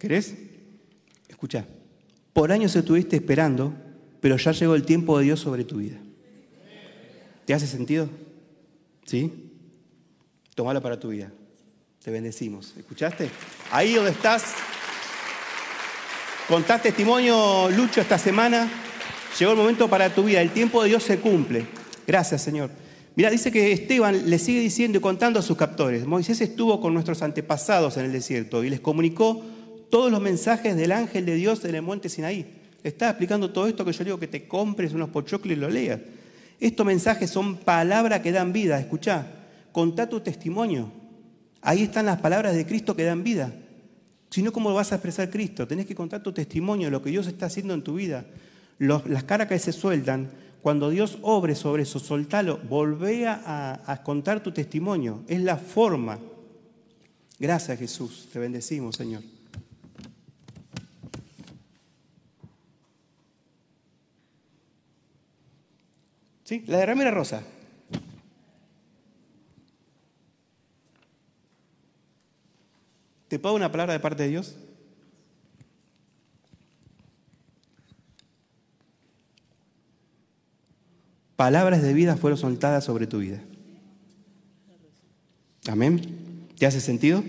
[0.00, 0.34] ¿Querés?
[1.28, 1.64] Escucha.
[2.32, 3.72] Por años estuviste esperando,
[4.20, 6.00] pero ya llegó el tiempo de Dios sobre tu vida.
[7.46, 8.08] ¿Te hace sentido?
[9.06, 9.52] ¿Sí?
[10.54, 11.30] Tómalo para tu vida.
[12.02, 12.74] Te bendecimos.
[12.76, 13.30] ¿Escuchaste?
[13.70, 14.54] Ahí donde estás,
[16.48, 18.68] contás testimonio, Lucho, esta semana.
[19.38, 20.42] Llegó el momento para tu vida.
[20.42, 21.66] El tiempo de Dios se cumple.
[22.06, 22.70] Gracias, Señor.
[23.14, 26.04] Mira, dice que Esteban le sigue diciendo y contando a sus captores.
[26.04, 29.42] Moisés estuvo con nuestros antepasados en el desierto y les comunicó
[29.88, 32.44] todos los mensajes del ángel de Dios en el monte Sinaí.
[32.82, 36.00] Estaba explicando todo esto que yo digo que te compres unos pochoclos y lo leas.
[36.60, 38.78] Estos mensajes son palabras que dan vida.
[38.78, 39.26] Escucha,
[39.72, 40.90] contá tu testimonio.
[41.60, 43.52] Ahí están las palabras de Cristo que dan vida.
[44.30, 45.66] Si no, ¿cómo vas a expresar Cristo?
[45.66, 48.26] Tenés que contar tu testimonio, lo que Dios está haciendo en tu vida.
[48.78, 50.30] las caras que se sueltan,
[50.62, 55.22] cuando Dios obre sobre eso, soltalo, volvé a contar tu testimonio.
[55.28, 56.18] Es la forma.
[57.38, 59.35] Gracias Jesús, te bendecimos Señor.
[66.46, 66.62] ¿Sí?
[66.68, 67.42] La de Ramira Rosa.
[73.26, 74.54] ¿Te puedo una palabra de parte de Dios?
[81.34, 83.42] Palabras de vida fueron soltadas sobre tu vida.
[85.66, 86.46] Amén.
[86.56, 87.24] ¿Te hace sentido?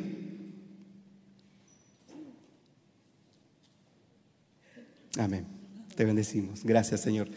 [5.18, 5.48] Amén.
[5.96, 6.64] Te bendecimos.
[6.64, 7.28] Gracias, Señor.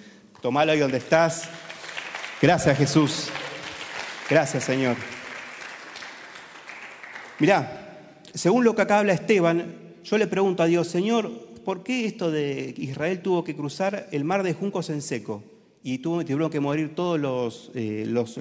[0.42, 1.48] Tomalo ahí donde estás.
[2.42, 3.28] Gracias Jesús.
[4.30, 4.96] Gracias Señor.
[7.38, 11.30] Mirá, según lo que acá habla Esteban, yo le pregunto a Dios, Señor,
[11.66, 15.42] ¿por qué esto de Israel tuvo que cruzar el mar de juncos en seco?
[15.82, 18.38] Y tuvieron que morir todos los, eh, los,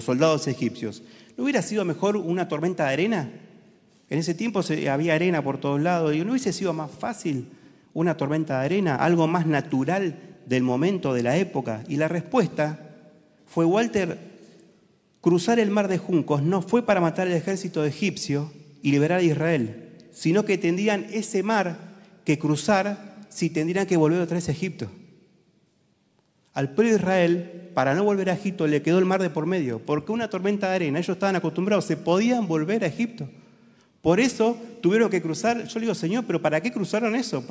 [0.00, 1.02] soldados egipcios.
[1.38, 3.30] ¿No hubiera sido mejor una tormenta de arena?
[4.10, 6.14] En ese tiempo había arena por todos lados.
[6.14, 7.48] ¿Y no hubiese sido más fácil
[7.94, 11.82] una tormenta de arena, algo más natural del momento, de la época?
[11.88, 12.88] Y la respuesta
[13.50, 14.16] fue Walter,
[15.20, 19.22] cruzar el mar de juncos no fue para matar al ejército egipcio y liberar a
[19.22, 21.76] Israel, sino que tendrían ese mar
[22.24, 24.88] que cruzar si tendrían que volver otra vez a Egipto.
[26.54, 29.46] Al pueblo de Israel, para no volver a Egipto, le quedó el mar de por
[29.46, 33.28] medio, porque una tormenta de arena, ellos estaban acostumbrados, se podían volver a Egipto,
[34.00, 35.66] Por eso tuvieron que cruzar.
[35.66, 37.44] Yo le digo, Señor, pero ¿para qué cruzaron eso?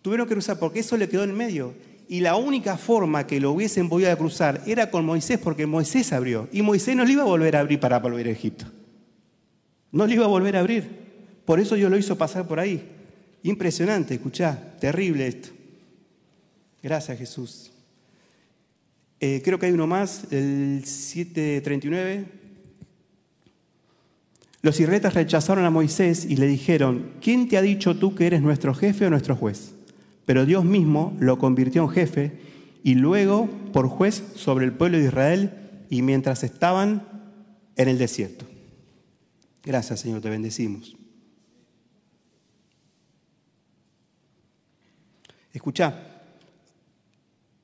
[0.00, 1.74] tuvieron que cruzar porque eso le quedó en medio.
[2.08, 6.48] Y la única forma que lo hubiesen podido cruzar era con Moisés, porque Moisés abrió.
[6.52, 8.66] Y Moisés no le iba a volver a abrir para volver a Egipto.
[9.92, 11.04] No le iba a volver a abrir.
[11.44, 12.82] Por eso yo lo hizo pasar por ahí.
[13.42, 15.50] Impresionante, escuchá, terrible esto.
[16.82, 17.70] Gracias Jesús.
[19.20, 22.26] Eh, creo que hay uno más, el 739.
[24.62, 28.40] Los israelitas rechazaron a Moisés y le dijeron, ¿quién te ha dicho tú que eres
[28.40, 29.73] nuestro jefe o nuestro juez?
[30.26, 32.32] Pero Dios mismo lo convirtió en jefe
[32.82, 37.06] y luego por juez sobre el pueblo de Israel y mientras estaban
[37.76, 38.46] en el desierto.
[39.62, 40.96] Gracias Señor, te bendecimos.
[45.52, 46.14] Escucha,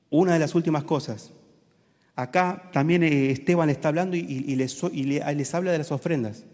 [0.09, 1.31] una de las últimas cosas.
[2.15, 6.45] Acá también eh, Esteban está hablando y, les, habla de las ofrendas.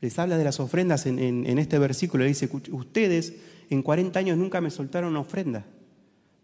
[0.00, 2.24] Les habla de las ofrendas en, en este versículo.
[2.24, 3.34] Le dice, ustedes
[3.70, 5.64] en 40 años nunca me soltaron una ofrenda,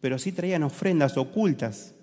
[0.01, 1.95] pero sí traían ofrendas ocultas.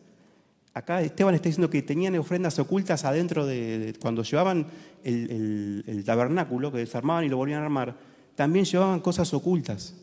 [0.74, 4.68] Acá Esteban está diciendo que tenían ofrendas ocultas adentro de, cuando llevaban
[5.04, 7.98] el, tabernáculo, que desarmaban y lo volvían a armar,
[8.36, 9.96] también llevaban cosas ocultas.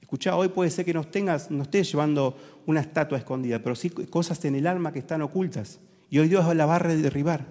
[0.00, 2.36] Escuchá, hoy puede ser que no, tengas, no estés llevando
[2.66, 5.78] una estatua escondida, pero sí cosas en el alma que están ocultas.
[6.10, 7.44] Y hoy Dios la va a derribar.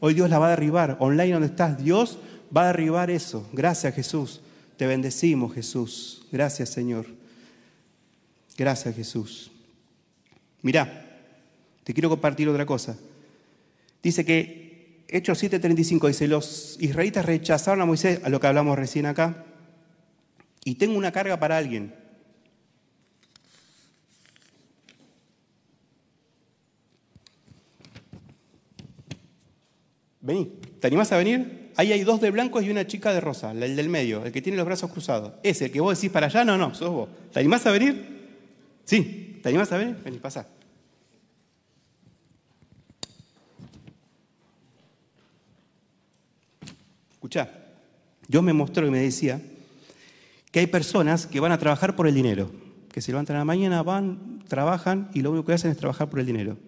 [0.00, 0.96] Hoy Dios la va a derribar.
[0.98, 2.18] Online donde estás, Dios
[2.54, 3.48] va a derribar eso.
[3.52, 4.40] Gracias Jesús.
[4.80, 6.22] Te bendecimos, Jesús.
[6.32, 7.04] Gracias, Señor.
[8.56, 9.50] Gracias, Jesús.
[10.62, 11.20] Mirá,
[11.84, 12.96] te quiero compartir otra cosa.
[14.02, 19.04] Dice que Hechos 7:35 dice, los israelitas rechazaron a Moisés, a lo que hablamos recién
[19.04, 19.44] acá,
[20.64, 21.94] y tengo una carga para alguien.
[30.22, 30.46] Vení,
[30.80, 31.59] ¿te animás a venir?
[31.80, 34.42] Ahí hay dos de blancos y una chica de rosa, el del medio, el que
[34.42, 35.32] tiene los brazos cruzados.
[35.42, 37.08] Ese, el que vos decís para allá, no, no, sos vos.
[37.32, 38.28] ¿Te animás a venir?
[38.84, 39.96] Sí, ¿te animás a venir?
[40.04, 40.46] Vení, pasa.
[47.12, 47.50] Escuchá,
[48.28, 49.40] Dios me mostró y me decía
[50.52, 52.50] que hay personas que van a trabajar por el dinero,
[52.92, 56.10] que se levantan a la mañana, van, trabajan y lo único que hacen es trabajar
[56.10, 56.58] por el dinero.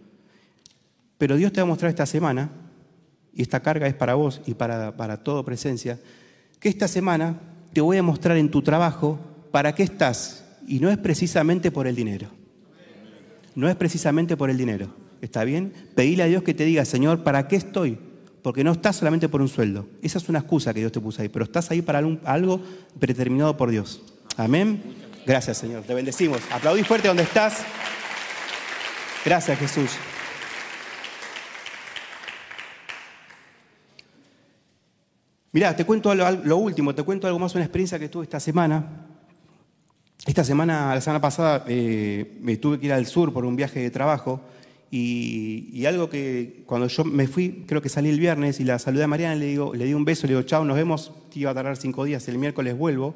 [1.19, 2.62] Pero Dios te va a mostrar esta semana
[3.35, 5.99] y esta carga es para vos y para, para todo presencia,
[6.61, 7.41] que esta semana
[7.72, 9.18] te voy a mostrar en tu trabajo
[9.51, 10.45] para qué estás.
[10.66, 12.28] Y no es precisamente por el dinero.
[13.55, 14.95] No es precisamente por el dinero.
[15.20, 15.72] ¿Está bien?
[15.95, 17.99] Pedile a Dios que te diga, Señor, ¿para qué estoy?
[18.43, 19.87] Porque no estás solamente por un sueldo.
[20.03, 22.61] Esa es una excusa que Dios te puso ahí, pero estás ahí para algo
[22.99, 24.03] predeterminado por Dios.
[24.37, 24.83] Amén.
[25.24, 25.83] Gracias, Señor.
[25.85, 26.41] Te bendecimos.
[26.51, 27.62] Aplaudí fuerte donde estás.
[29.24, 29.91] Gracias, Jesús.
[35.53, 39.07] Mirá, te cuento lo, último, te cuento algo más, una experiencia que tuve esta semana.
[40.25, 43.81] Esta semana, la semana pasada, eh, me tuve que ir al sur por un viaje
[43.81, 44.41] de trabajo
[44.91, 49.05] y, algo que cuando yo me fui, creo que salí el viernes y la saludé
[49.05, 51.51] a Mariana, le, digo, le di un beso, le digo, chao, nos vemos, que iba
[51.51, 53.15] a tardar cinco días, el miércoles vuelvo.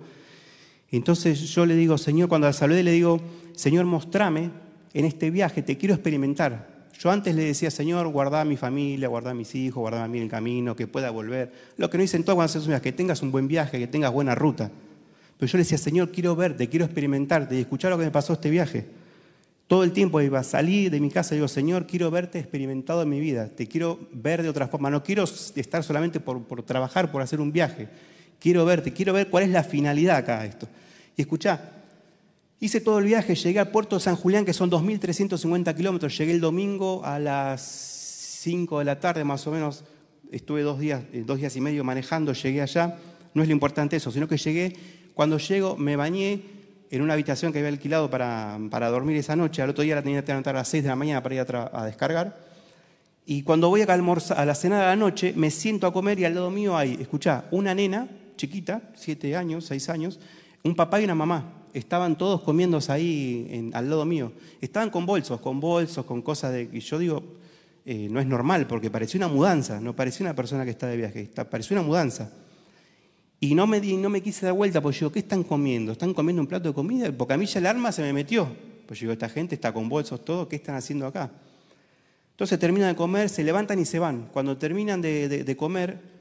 [0.90, 3.18] Entonces yo le digo, Señor, cuando la saludé, le digo,
[3.54, 4.50] Señor, mostrame
[4.92, 6.75] en este viaje, te quiero experimentar.
[6.98, 10.08] Yo antes le decía, Señor, guarda a mi familia, guarda a mis hijos, guarda a
[10.08, 11.52] mí el camino, que pueda volver.
[11.76, 14.34] Lo que no dicen todas cuando haces que tengas un buen viaje, que tengas buena
[14.34, 14.70] ruta.
[15.38, 18.32] Pero yo le decía, Señor, quiero verte, quiero experimentarte y escuchar lo que me pasó
[18.32, 18.86] este viaje.
[19.66, 23.02] Todo el tiempo iba a salir de mi casa y digo, Señor, quiero verte experimentado
[23.02, 26.62] en mi vida, te quiero ver de otra forma, no quiero estar solamente por, por
[26.62, 27.88] trabajar, por hacer un viaje.
[28.38, 30.68] Quiero verte, quiero ver cuál es la finalidad acá de esto.
[31.16, 31.75] Y escuchá,
[32.58, 36.16] Hice todo el viaje, llegué al puerto de San Julián, que son 2.350 kilómetros.
[36.16, 37.60] Llegué el domingo a las
[38.40, 39.84] 5 de la tarde, más o menos.
[40.32, 42.96] Estuve dos días, eh, dos días y medio manejando, llegué allá.
[43.34, 44.74] No es lo importante eso, sino que llegué.
[45.12, 46.44] Cuando llego, me bañé
[46.90, 49.60] en una habitación que había alquilado para, para dormir esa noche.
[49.60, 51.46] Al otro día la tenía que levantar a las 6 de la mañana para ir
[51.52, 52.40] a, descargar.
[53.26, 56.24] Y cuando voy a, a la cena de la noche, me siento a comer y
[56.24, 60.20] al lado mío hay, escuchá, una nena chiquita, 7 años, 6 años,
[60.62, 64.32] un papá y una mamá estaban todos comiéndose ahí al lado mío.
[64.60, 66.70] Estaban con bolsos, con bolsos, con cosas de...
[66.72, 67.22] Y yo digo,
[67.84, 70.96] eh, no es normal, porque parecía una mudanza, no parecía una persona que está de
[70.96, 72.32] viaje, parecía una mudanza.
[73.40, 75.92] Y no me, no me quise dar vuelta, porque yo, ¿qué están comiendo?
[75.92, 77.12] ¿Están comiendo un plato de comida?
[77.12, 78.48] Porque a mí ya el arma se me metió.
[78.86, 81.30] Pues yo digo, esta gente está con bolsos, todo, ¿qué están haciendo acá?
[82.30, 84.30] Entonces terminan de comer, se levantan y se van.
[84.32, 86.15] Cuando terminan de comer,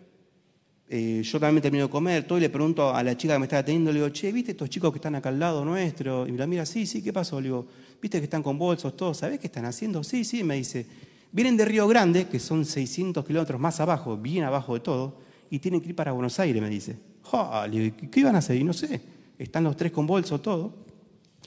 [0.87, 3.45] eh, yo también termino de comer, todo y le pregunto a la chica que me
[3.45, 6.27] estaba atendiendo, le digo, che, ¿viste estos chicos que están acá al lado nuestro?
[6.27, 7.41] Y me mira, sí, sí, ¿qué pasó?
[7.41, 7.65] Le digo,
[7.99, 9.17] ¿viste que están con bolsos todos?
[9.17, 10.03] ¿Sabés qué están haciendo?
[10.03, 10.85] Sí, sí, me dice,
[11.31, 15.17] vienen de Río Grande, que son 600 kilómetros más abajo, bien abajo de todo,
[15.49, 16.97] y tienen que ir para Buenos Aires, me dice.
[17.23, 18.55] Ja, le digo, ¿qué iban a hacer?
[18.57, 19.01] Y no sé,
[19.39, 20.71] están los tres con bolso, todo.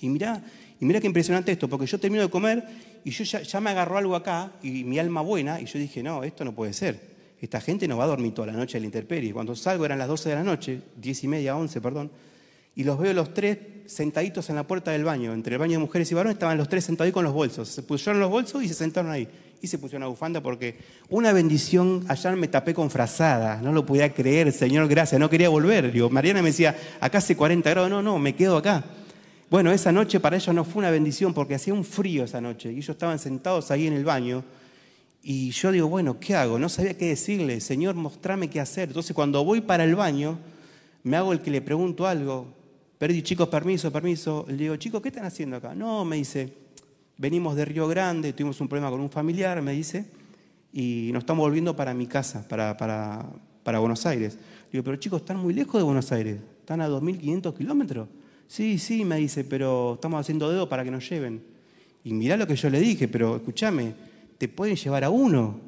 [0.01, 0.43] Y mirá,
[0.81, 2.65] y mirá qué impresionante esto, porque yo termino de comer
[3.05, 6.03] y yo ya, ya me agarró algo acá y mi alma buena, y yo dije,
[6.03, 7.18] no, esto no puede ser.
[7.41, 9.33] Esta gente no va a dormir toda la noche a la intemperie.
[9.33, 12.11] Cuando salgo eran las 12 de la noche, 10 y media, 11, perdón,
[12.75, 15.33] y los veo los tres sentaditos en la puerta del baño.
[15.33, 17.69] Entre el baño de mujeres y varones estaban los tres sentados con los bolsos.
[17.69, 19.27] Se pusieron los bolsos y se sentaron ahí.
[19.61, 20.79] Y se pusieron una bufanda porque
[21.09, 25.49] una bendición, ayer me tapé con frazada, no lo podía creer, Señor, gracias, no quería
[25.49, 25.91] volver.
[25.91, 28.85] Digo, Mariana me decía, acá hace 40 grados, no, no, me quedo acá.
[29.51, 32.71] Bueno, esa noche para ellos no fue una bendición porque hacía un frío esa noche
[32.71, 34.45] y ellos estaban sentados ahí en el baño
[35.23, 36.59] y yo digo, bueno, ¿qué hago?
[36.59, 38.89] No sabía qué decirle, Señor, mostrame qué hacer.
[38.89, 40.39] Entonces cuando voy para el baño,
[41.03, 42.47] me hago el que le pregunto algo.
[42.99, 44.45] Perdí, chicos, permiso, permiso.
[44.49, 45.75] Le digo, chicos, ¿qué están haciendo acá?
[45.75, 46.53] No, me dice,
[47.17, 50.07] venimos de Río Grande, tuvimos un problema con un familiar, me dice,
[50.73, 53.27] y nos estamos volviendo para mi casa, para, para,
[53.63, 54.39] para Buenos Aires.
[54.73, 58.09] Digo, pero chicos, están muy lejos de Buenos Aires, están a 2.500 kilómetros.
[58.47, 61.43] Sí, sí, me dice, pero estamos haciendo dedo para que nos lleven.
[62.05, 63.93] Y mirá lo que yo le dije, pero escúchame,
[64.39, 65.61] te pueden llevar a uno.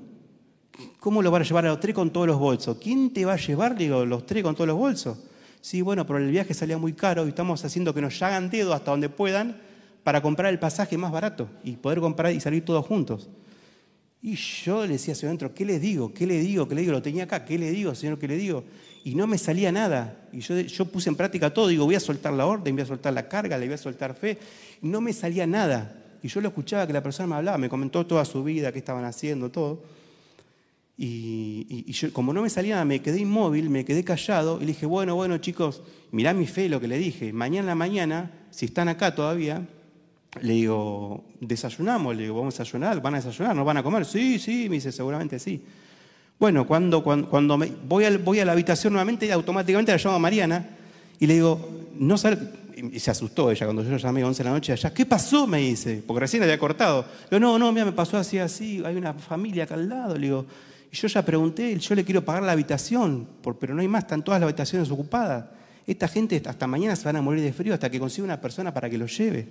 [0.98, 2.78] ¿Cómo lo van a llevar a los tres con todos los bolsos?
[2.78, 5.18] ¿Quién te va a llevar, digo, los tres con todos los bolsos?
[5.60, 8.72] Sí, bueno, pero el viaje salía muy caro y estamos haciendo que nos hagan dedo
[8.72, 9.60] hasta donde puedan
[10.02, 13.28] para comprar el pasaje más barato y poder comprar y salir todos juntos.
[14.22, 16.12] Y yo le decía hacia adentro, ¿qué le digo?
[16.12, 16.68] ¿Qué le digo?
[16.68, 16.92] ¿Qué le digo?
[16.92, 18.18] Lo tenía acá, ¿qué le digo, señor?
[18.18, 18.64] ¿Qué le digo?
[19.02, 20.28] Y no me salía nada.
[20.32, 23.14] Y yo, puse en práctica todo, digo, voy a soltar la orden, voy a soltar
[23.14, 24.38] la carga, le voy a soltar fe.
[24.82, 25.99] No me salía nada.
[26.22, 28.78] Y yo lo escuchaba que la persona me hablaba, me comentó toda su vida, qué
[28.78, 29.82] estaban haciendo, todo.
[30.96, 34.66] Y, y, yo, como no me salía me quedé inmóvil, me quedé callado y le
[34.66, 37.32] dije, bueno, bueno chicos, mirá mi fe lo que le dije.
[37.32, 39.66] Mañana en la mañana, si están acá todavía,
[40.42, 44.04] le digo, desayunamos, le digo, vamos a desayunar, van a desayunar, no van a comer.
[44.04, 45.64] Sí, sí, me dice, seguramente sí.
[46.38, 50.18] Bueno, cuando, cuando, me, voy, a, voy a la habitación nuevamente, automáticamente la llamo a
[50.18, 50.68] Mariana
[51.18, 51.68] y le digo,
[51.98, 52.38] no sale,
[52.76, 54.92] y se asustó ella cuando yo llamé a 11 de la noche allá.
[54.92, 55.46] ¿Qué pasó?
[55.46, 57.04] Me dice, porque recién había cortado.
[57.30, 60.14] Le digo, no, no, mira, me pasó así, así, hay una familia acá al lado.
[60.14, 60.46] Le digo,
[60.92, 63.26] y yo ya pregunté, yo le quiero pagar la habitación,
[63.58, 65.46] pero no hay más, están todas las habitaciones ocupadas.
[65.86, 68.72] Esta gente hasta mañana se van a morir de frío hasta que consiga una persona
[68.74, 69.48] para que lo lleve.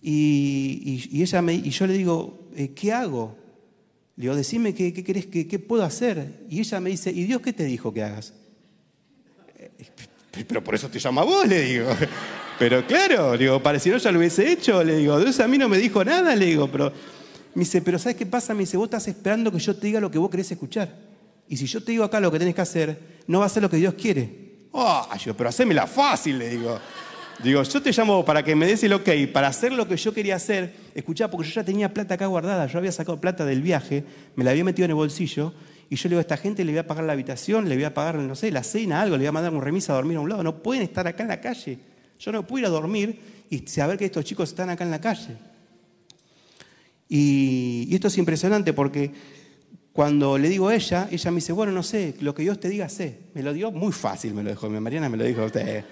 [0.00, 3.36] Y, ella me, y yo le digo, eh, ¿qué hago?
[4.16, 6.44] Le digo, decime qué, qué querés, qué, puedo hacer.
[6.48, 8.34] Y ella me dice, ¿y Dios qué te dijo que hagas?
[10.30, 11.88] Pero por eso te llamo a vos, le digo.
[12.58, 15.58] Pero claro, digo, para si no ya lo hubiese hecho, le digo, Dios a mí
[15.58, 16.92] no me dijo nada, le digo, pero
[17.54, 18.52] me dice, pero ¿sabes qué pasa?
[18.52, 20.92] Me dice, vos estás esperando que yo te diga lo que vos querés escuchar.
[21.48, 23.62] Y si yo te digo acá lo que tenés que hacer, no va a ser
[23.62, 24.48] lo que Dios quiere.
[24.72, 26.78] Oh, yo, pero hacémela fácil, le digo.
[27.42, 30.12] Digo, yo te llamo para que me des el ok, para hacer lo que yo
[30.12, 30.74] quería hacer.
[30.94, 34.04] Escuchá, porque yo ya tenía plata acá guardada, yo había sacado plata del viaje,
[34.34, 35.54] me la había metido en el bolsillo,
[35.90, 37.84] y yo le digo a esta gente, le voy a pagar la habitación, le voy
[37.84, 40.18] a pagar, no sé, la cena, algo, le voy a mandar un remis a dormir
[40.18, 40.42] a un lado.
[40.42, 41.78] No pueden estar acá en la calle.
[42.18, 43.18] Yo no puedo ir a dormir
[43.48, 45.36] y saber que estos chicos están acá en la calle.
[47.08, 49.12] Y, esto es impresionante porque
[49.94, 52.68] cuando le digo a ella, ella me dice, bueno, no sé, lo que Dios te
[52.68, 53.20] diga, sé.
[53.32, 54.68] Me lo dio muy fácil, me lo.
[54.68, 55.84] Mi Mariana me lo dijo usted.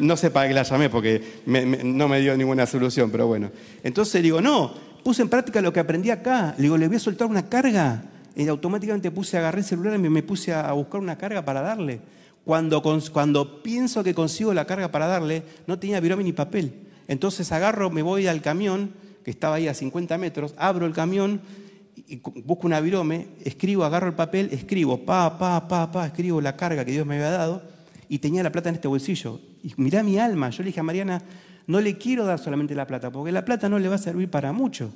[0.00, 3.50] no sé para qué la llamé porque no me dio ninguna solución, pero bueno.
[3.82, 4.72] Entonces digo, no,
[5.04, 6.54] puse en práctica lo que aprendí acá.
[6.56, 8.13] Le digo, le voy a soltar una carga.
[8.36, 12.00] Y automáticamente puse, agarré el celular y me, puse a buscar una carga para darle.
[12.44, 16.74] Cuando, cuando pienso que consigo la carga para darle, no tenía virome ni papel.
[17.08, 18.92] Entonces agarro, me voy al camión
[19.24, 21.40] que estaba ahí a 50 metros, abro el camión
[22.06, 26.56] y busco una virome, escribo, agarro el papel, escribo, pa, pa, pa, pa, escribo la
[26.56, 27.62] carga que Dios me había dado
[28.08, 29.40] y tenía la plata en este bolsillo.
[29.62, 31.22] Y mirá mi alma, yo le dije a Mariana,
[31.66, 34.28] no le quiero dar solamente la plata, porque la plata no le va a servir
[34.28, 34.92] para mucho.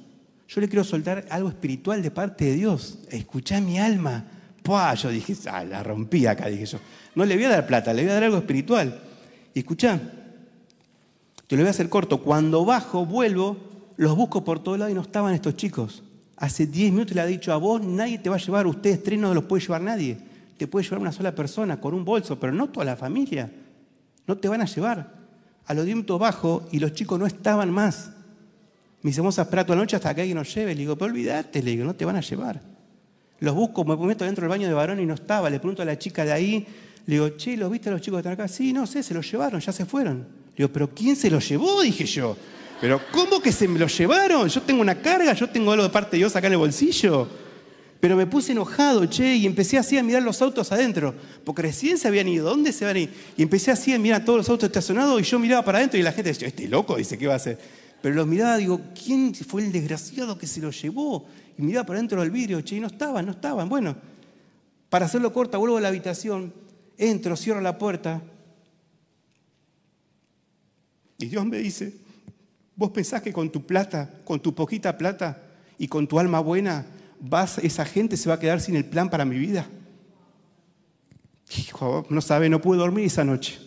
[0.49, 3.01] Yo le quiero soltar algo espiritual de parte de Dios.
[3.11, 4.25] Escuchá mi alma.
[4.63, 6.79] Pua, yo dije, ah, la rompí acá, dije yo.
[7.15, 8.99] No le voy a dar plata, le voy a dar algo espiritual.
[9.53, 10.01] Y escuchá,
[11.47, 12.23] te lo voy a hacer corto.
[12.23, 13.59] Cuando bajo, vuelvo,
[13.99, 16.03] los busco por todos lados y no estaban estos chicos.
[16.37, 19.19] Hace 10 minutos le ha dicho a vos, nadie te va a llevar, ustedes tres
[19.19, 20.17] no los puede llevar nadie.
[20.57, 23.51] Te puede llevar una sola persona con un bolso, pero no toda la familia.
[24.27, 25.13] No te van a llevar.
[25.67, 28.13] A los 10 minutos bajo y los chicos no estaban más.
[29.03, 30.75] Me dice, vamos a esperar toda la noche hasta que alguien nos lleve.
[30.75, 32.61] Le digo, pero olvídate, le digo, no te van a llevar.
[33.41, 35.49] Los busco, me meto dentro del baño de varón y no estaba.
[35.49, 36.67] Le pregunto a la chica de ahí,
[37.07, 38.49] le digo, che, ¿los viste a los chicos que están acá?
[38.49, 40.19] Sí, no sé, se los llevaron, ya se fueron.
[40.19, 41.83] Le digo, ¿pero quién se los llevó?
[41.83, 42.37] Dije yo.
[42.81, 44.49] Pero ¿cómo que se me lo llevaron?
[44.49, 47.29] Yo tengo una carga, yo tengo algo de parte de Dios acá en el bolsillo.
[48.01, 51.99] Pero me puse enojado, che, y empecé así a mirar los autos adentro, porque recién
[51.99, 53.11] se habían ido, ¿dónde se van a ir?
[53.37, 56.05] Y empecé así a mirar todos los autos estacionados y yo miraba para adentro y
[56.05, 57.59] la gente decía, este loco, dice, ¿qué va a hacer?
[58.03, 61.27] Pero los miraba, digo, ¿quién fue el desgraciado que se lo llevó?
[61.57, 63.69] Y miraba para adentro del vidrio, che, y no estaban, no estaban.
[63.69, 63.97] Bueno,
[64.89, 66.53] para hacerlo corta, vuelvo a la habitación
[66.99, 68.21] Entro, cierro la puerta.
[71.17, 71.95] Y Dios me dice,
[72.75, 75.41] ¿vos pensás que con tu plata, con tu poquita plata
[75.79, 76.87] y con tu alma buena,
[77.21, 79.69] vas, esa gente se va a quedar sin el plan para mi vida?
[81.57, 83.61] Hijo, no sabe, no pude dormir esa noche.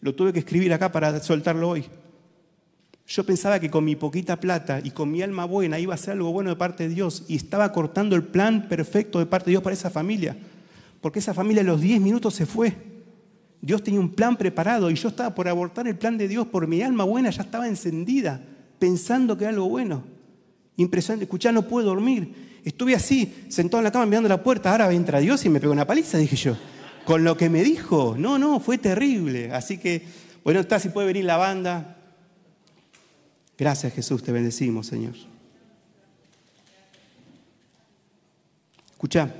[0.00, 1.84] Lo tuve que escribir acá para soltarlo hoy.
[3.08, 6.14] Yo pensaba que con mi poquita plata y con mi alma buena iba a ser
[6.14, 9.52] algo bueno de parte de Dios y estaba cortando el plan perfecto de parte de
[9.52, 10.36] Dios para esa familia.
[11.00, 12.74] Porque esa familia a los 10 minutos se fue.
[13.60, 16.66] Dios tenía un plan preparado y yo estaba por abortar el plan de Dios por
[16.66, 18.40] mi alma buena, ya estaba encendida,
[18.78, 20.02] pensando que era algo bueno.
[20.76, 22.60] Impresionante, escuchá, no puedo dormir.
[22.64, 25.72] Estuve así, sentado en la cama mirando la puerta, ahora entra Dios y me pegó
[25.72, 26.56] una paliza, dije yo.
[27.04, 29.52] Con lo que me dijo, no, no, fue terrible.
[29.52, 30.02] Así que,
[30.42, 31.95] bueno, está, si puede venir la banda.
[33.58, 35.14] Gracias Jesús, te bendecimos, Señor.
[38.92, 39.34] Escucha.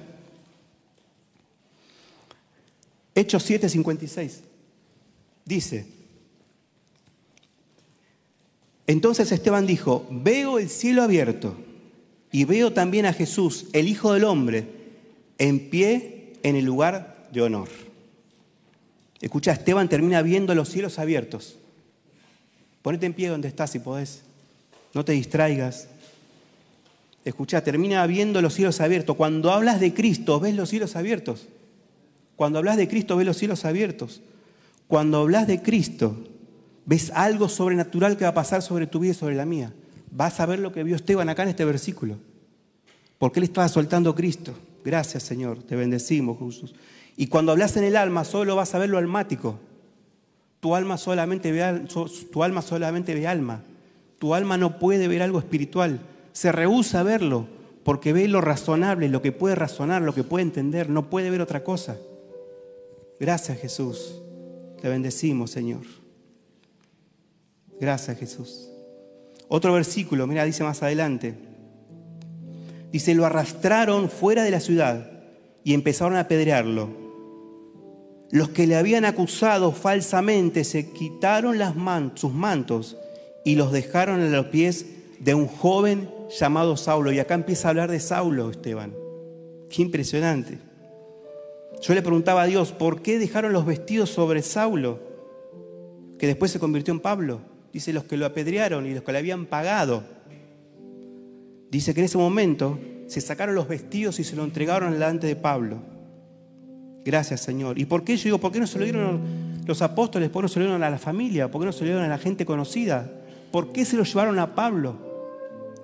[3.15, 4.41] Hechos 7:56.
[5.45, 5.87] Dice,
[8.87, 11.57] entonces Esteban dijo, veo el cielo abierto
[12.33, 14.67] y veo también a Jesús, el Hijo del Hombre,
[15.39, 17.69] en pie en el lugar de honor.
[19.21, 21.57] Escucha, Esteban termina viendo los cielos abiertos.
[22.87, 24.23] Ponete en pie donde estás si podés.
[24.95, 25.89] No te distraigas.
[27.25, 29.17] Escucha, termina viendo los cielos abiertos.
[29.17, 31.49] Cuando hablas de Cristo, ves los cielos abiertos.
[32.37, 34.23] Cuando hablas de Cristo, ves los cielos abiertos.
[34.87, 36.17] Cuando hablas de Cristo,
[36.85, 39.73] ves algo sobrenatural que va a pasar sobre tu vida y sobre la mía.
[40.13, 42.19] Vas a ver lo que vio Esteban acá en este versículo.
[43.19, 44.55] Porque él estaba soltando Cristo.
[44.85, 45.61] Gracias, Señor.
[45.65, 46.73] Te bendecimos, Jesús.
[47.17, 49.59] Y cuando hablas en el alma, solo vas a ver lo almático.
[50.61, 51.85] Tu alma solamente ve,
[52.33, 53.63] tu alma, solamente ve alma.
[54.19, 56.01] Tu alma no puede ver algo espiritual.
[56.33, 57.47] Se rehúsa a verlo
[57.85, 60.91] porque ve lo razonable, lo que puede razonar, lo que puede entender.
[60.91, 61.97] No puede ver otra cosa.
[63.21, 64.21] Gracias Jesús.
[64.81, 65.83] Te bendecimos, Señor.
[67.81, 68.69] Gracias Jesús.
[69.49, 71.35] Otro versículo, mira, dice más adelante.
[72.91, 75.11] Dice, lo arrastraron fuera de la ciudad
[75.63, 77.06] y empezaron a apedrearlo.
[78.31, 81.75] Los que le habían acusado falsamente se quitaron las
[82.15, 82.97] sus mantos
[83.45, 84.87] y los dejaron a los pies
[85.21, 87.13] de un joven llamado Saulo.
[87.13, 88.93] Y acá empieza a hablar de Saulo, Esteban.
[89.71, 90.59] Qué impresionante.
[91.81, 94.99] Yo le preguntaba a Dios, ¿por qué dejaron los vestidos sobre Saulo,
[96.19, 97.41] que después se convirtió en Pablo?
[97.73, 100.03] Dice los que lo apedrearon y los que le habían pagado.
[101.71, 105.37] Dice que en ese momento se sacaron los vestidos y se lo entregaron delante de
[105.37, 105.96] Pablo.
[107.07, 107.79] Gracias, Señor.
[107.79, 109.21] ¿Y por qué yo digo, por qué no se lo dieron
[109.65, 110.29] los apóstoles?
[110.29, 111.49] ¿Por qué no se lo dieron a la familia?
[111.49, 113.09] ¿Por qué no se lo dieron a la gente conocida?
[113.53, 114.97] ¿Por qué se lo llevaron a Pablo?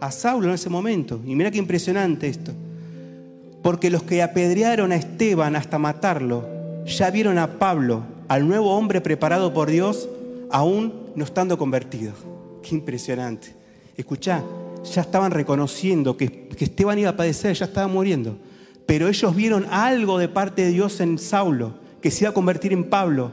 [0.00, 1.20] A Saulo en ese momento.
[1.24, 2.50] Y mira qué impresionante esto.
[3.62, 6.44] Porque los que apedrearon a Esteban hasta matarlo,
[6.86, 10.08] ya vieron a Pablo, al nuevo hombre preparado por Dios,
[10.50, 12.14] aún no estando convertido.
[12.64, 13.54] Qué impresionante.
[13.96, 14.42] Escuchá,
[14.92, 18.36] ya estaban reconociendo que, que Esteban iba a padecer, ya estaba muriendo.
[18.86, 22.72] Pero ellos vieron algo de parte de Dios en Saulo, que se iba a convertir
[22.72, 23.32] en Pablo.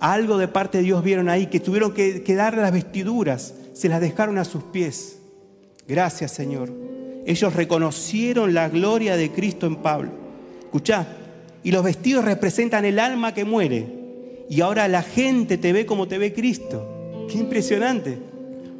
[0.00, 3.88] Algo de parte de Dios vieron ahí, que tuvieron que, que darle las vestiduras, se
[3.88, 5.18] las dejaron a sus pies.
[5.88, 6.70] Gracias, Señor.
[7.26, 10.10] Ellos reconocieron la gloria de Cristo en Pablo.
[10.60, 11.06] Escuchá,
[11.62, 13.86] y los vestidos representan el alma que muere.
[14.50, 17.26] Y ahora la gente te ve como te ve Cristo.
[17.30, 18.18] Qué impresionante.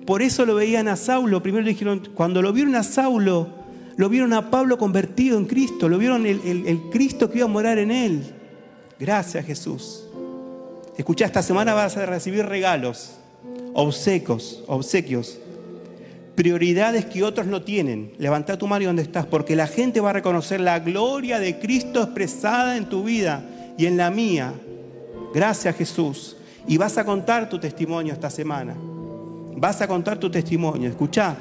[0.04, 1.42] Por eso lo veían a Saulo.
[1.42, 3.48] Primero dijeron, cuando lo vieron a Saulo,
[3.96, 5.88] lo vieron a Pablo convertido en Cristo.
[5.88, 8.22] Lo vieron el, Cristo que iba a morar en él.
[8.98, 10.04] Gracias Jesús.
[10.96, 13.12] Escuchá, esta semana vas a recibir regalos,
[13.72, 15.38] obsequios, obsequios
[16.34, 18.12] prioridades que otros no tienen.
[18.18, 22.02] Levanta tu mano donde estás, porque la gente va a reconocer la gloria de Cristo
[22.02, 23.44] expresada en tu vida
[23.78, 24.52] y en la mía.
[25.32, 26.36] Gracias Jesús.
[26.66, 28.74] Y vas a contar tu testimonio esta semana.
[29.56, 30.88] Vas a contar tu testimonio.
[30.88, 31.36] Escucha.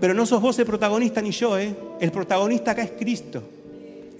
[0.00, 1.74] Pero no sos vos el protagonista ni yo, ¿eh?
[2.00, 3.42] El protagonista acá es Cristo.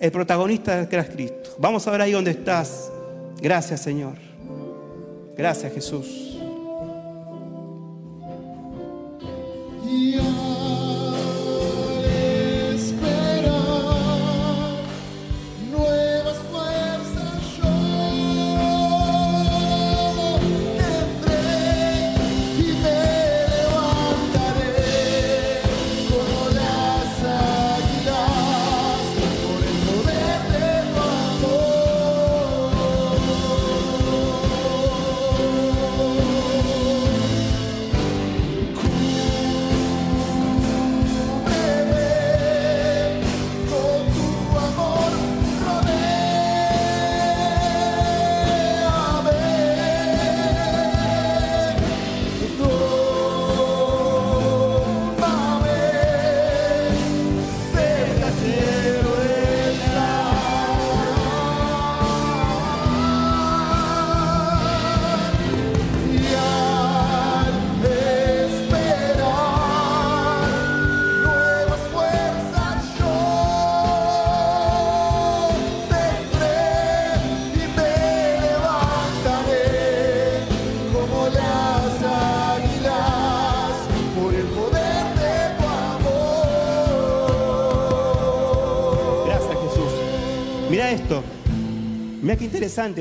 [0.01, 1.51] El protagonista acá es Cristo.
[1.59, 2.91] Vamos a ver ahí donde estás.
[3.41, 4.15] Gracias Señor.
[5.37, 6.36] Gracias Jesús.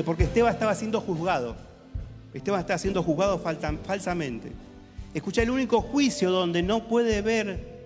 [0.04, 1.54] Porque Esteban estaba siendo juzgado.
[2.32, 4.50] Esteban estaba siendo juzgado falsamente.
[5.12, 7.76] Escucha, el único juicio donde no puede ver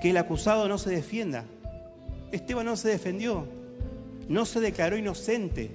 [0.00, 1.44] que el acusado no se defienda.
[2.32, 3.46] Esteban no se defendió,
[4.28, 5.70] no se declaró inocente.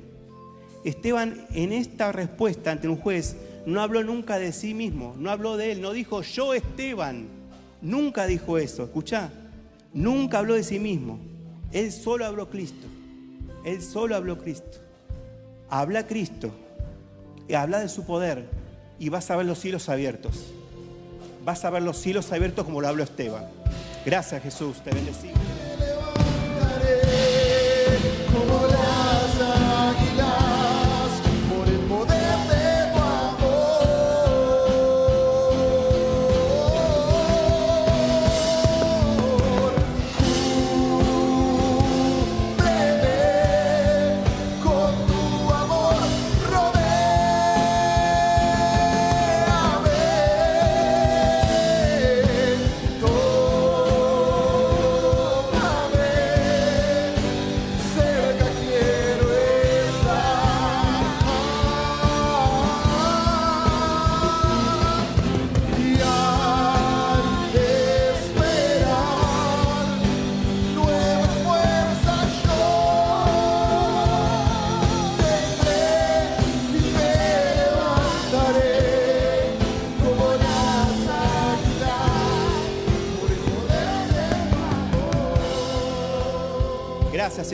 [0.84, 5.56] Esteban en esta respuesta ante un juez no habló nunca de sí mismo, no habló
[5.56, 7.28] de él, no dijo yo Esteban,
[7.82, 9.30] nunca dijo eso, escucha,
[9.93, 11.20] nunca habló de sí mismo,
[11.72, 12.88] él solo habló Cristo,
[13.66, 14.86] él solo habló Cristo.
[15.70, 16.51] Habla Cristo,
[17.55, 18.49] habla de su poder
[18.99, 20.53] y vas a ver los cielos abiertos.
[21.43, 23.45] Vas a ver los cielos abiertos como lo habló Esteban.
[24.05, 25.38] Gracias Jesús, te bendecimos.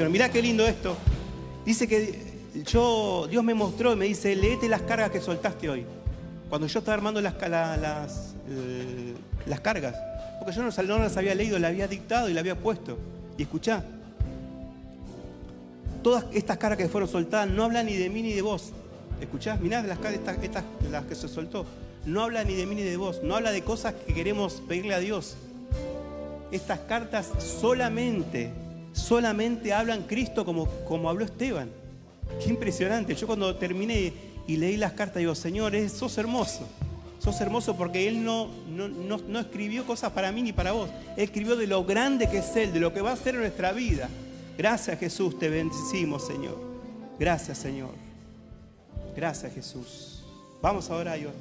[0.02, 0.98] Mirá qué lindo esto.
[1.66, 2.34] Dice que
[2.66, 5.86] yo, Dios me mostró y me dice, leete las cargas que soltaste hoy.
[6.50, 9.14] Cuando yo estaba armando las, las, eh,
[9.46, 9.96] las cargas.
[10.40, 12.98] Porque yo no, no, las había leído, las había dictado y las había puesto.
[13.38, 13.84] Y escuchá.
[16.02, 18.72] Todas estas cargas que fueron soltadas no hablan ni de mí ni de vos.
[19.22, 19.62] ¿Escuchás?
[19.62, 21.66] Mirá las, estas, estas, las que se soltó.
[22.06, 23.22] No habla ni de mí ni de vos.
[23.24, 25.36] No habla de cosas que queremos pedirle a Dios.
[26.52, 28.52] Estas cartas solamente
[28.94, 31.70] solamente hablan Cristo como, como habló Esteban.
[32.42, 33.16] Qué impresionante.
[33.16, 34.14] Yo cuando terminé
[34.48, 36.68] y leí las cartas digo, Señor, sos hermoso.
[37.20, 40.90] Sos hermoso porque Él no, no, no, escribió cosas para mí ni para vos.
[41.16, 43.72] Él escribió de lo grande que es Él, de lo que va a en nuestra
[43.72, 44.10] vida.
[44.58, 46.58] Gracias Jesús, te bendecimos Señor.
[47.18, 47.92] Gracias Señor.
[49.16, 50.24] Gracias Jesús.
[50.62, 51.34] Vamos ahora a Dios.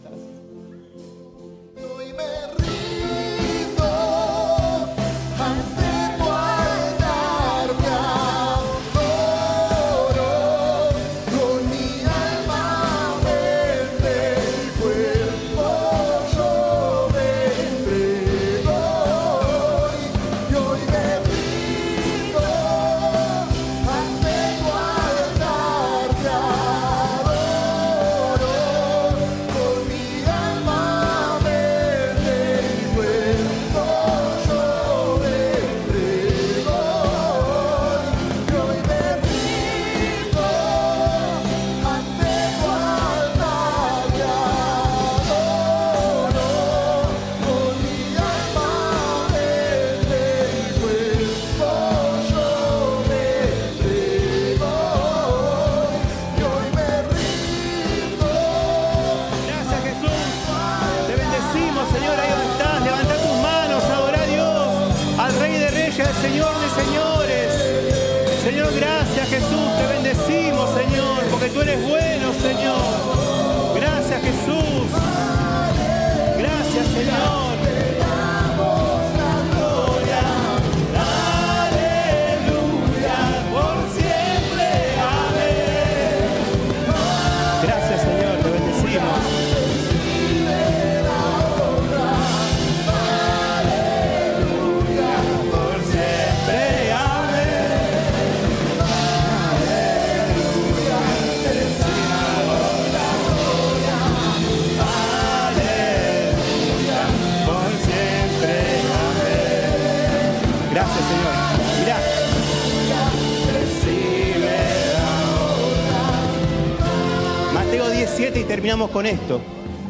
[118.90, 119.40] Con esto.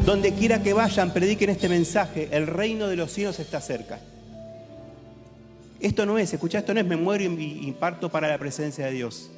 [0.04, 2.28] Donde quiera que vayan, prediquen este mensaje.
[2.32, 4.00] El reino de los cielos está cerca.
[5.80, 8.92] Esto no es, escucha, esto no es me muero y parto para la presencia de
[8.92, 9.30] Dios.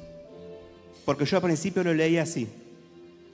[1.03, 2.47] Porque yo al principio lo leí así.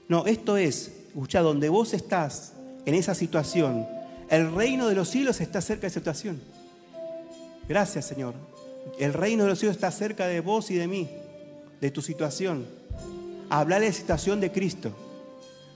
[0.08, 2.52] No, esto es, escucha, donde vos estás
[2.84, 3.86] en esa situación,
[4.30, 6.40] el reino de los cielos está cerca de esa situación.
[7.68, 8.34] Gracias, Señor.
[8.98, 11.08] El reino de los cielos está cerca de vos y de mí,
[11.80, 12.66] de tu situación.
[13.48, 14.92] Hablarle de la situación de Cristo.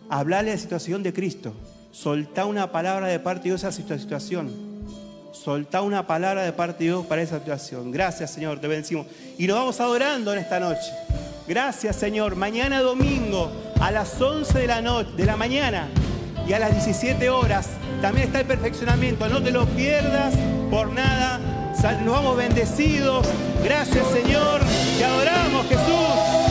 [0.08, 1.52] Hablarle la situación de Cristo.
[1.92, 4.50] Soltá una palabra de parte de Dios a esa situación.
[5.32, 7.90] Soltá una palabra de parte de Dios para esa situación.
[7.90, 9.06] Gracias, Señor, te bendecimos.
[9.38, 10.92] Y nos vamos adorando en esta noche.
[11.46, 12.36] Gracias, Señor.
[12.36, 13.50] Mañana domingo
[13.80, 15.88] a las 11 de la noche, de la mañana
[16.46, 17.68] y a las 17 horas
[18.00, 19.28] también está el perfeccionamiento.
[19.28, 20.34] No te lo pierdas
[20.70, 21.40] por nada.
[22.04, 23.26] Nos vamos bendecidos.
[23.62, 24.60] Gracias, Señor.
[24.98, 26.45] Te adoramos, Jesús.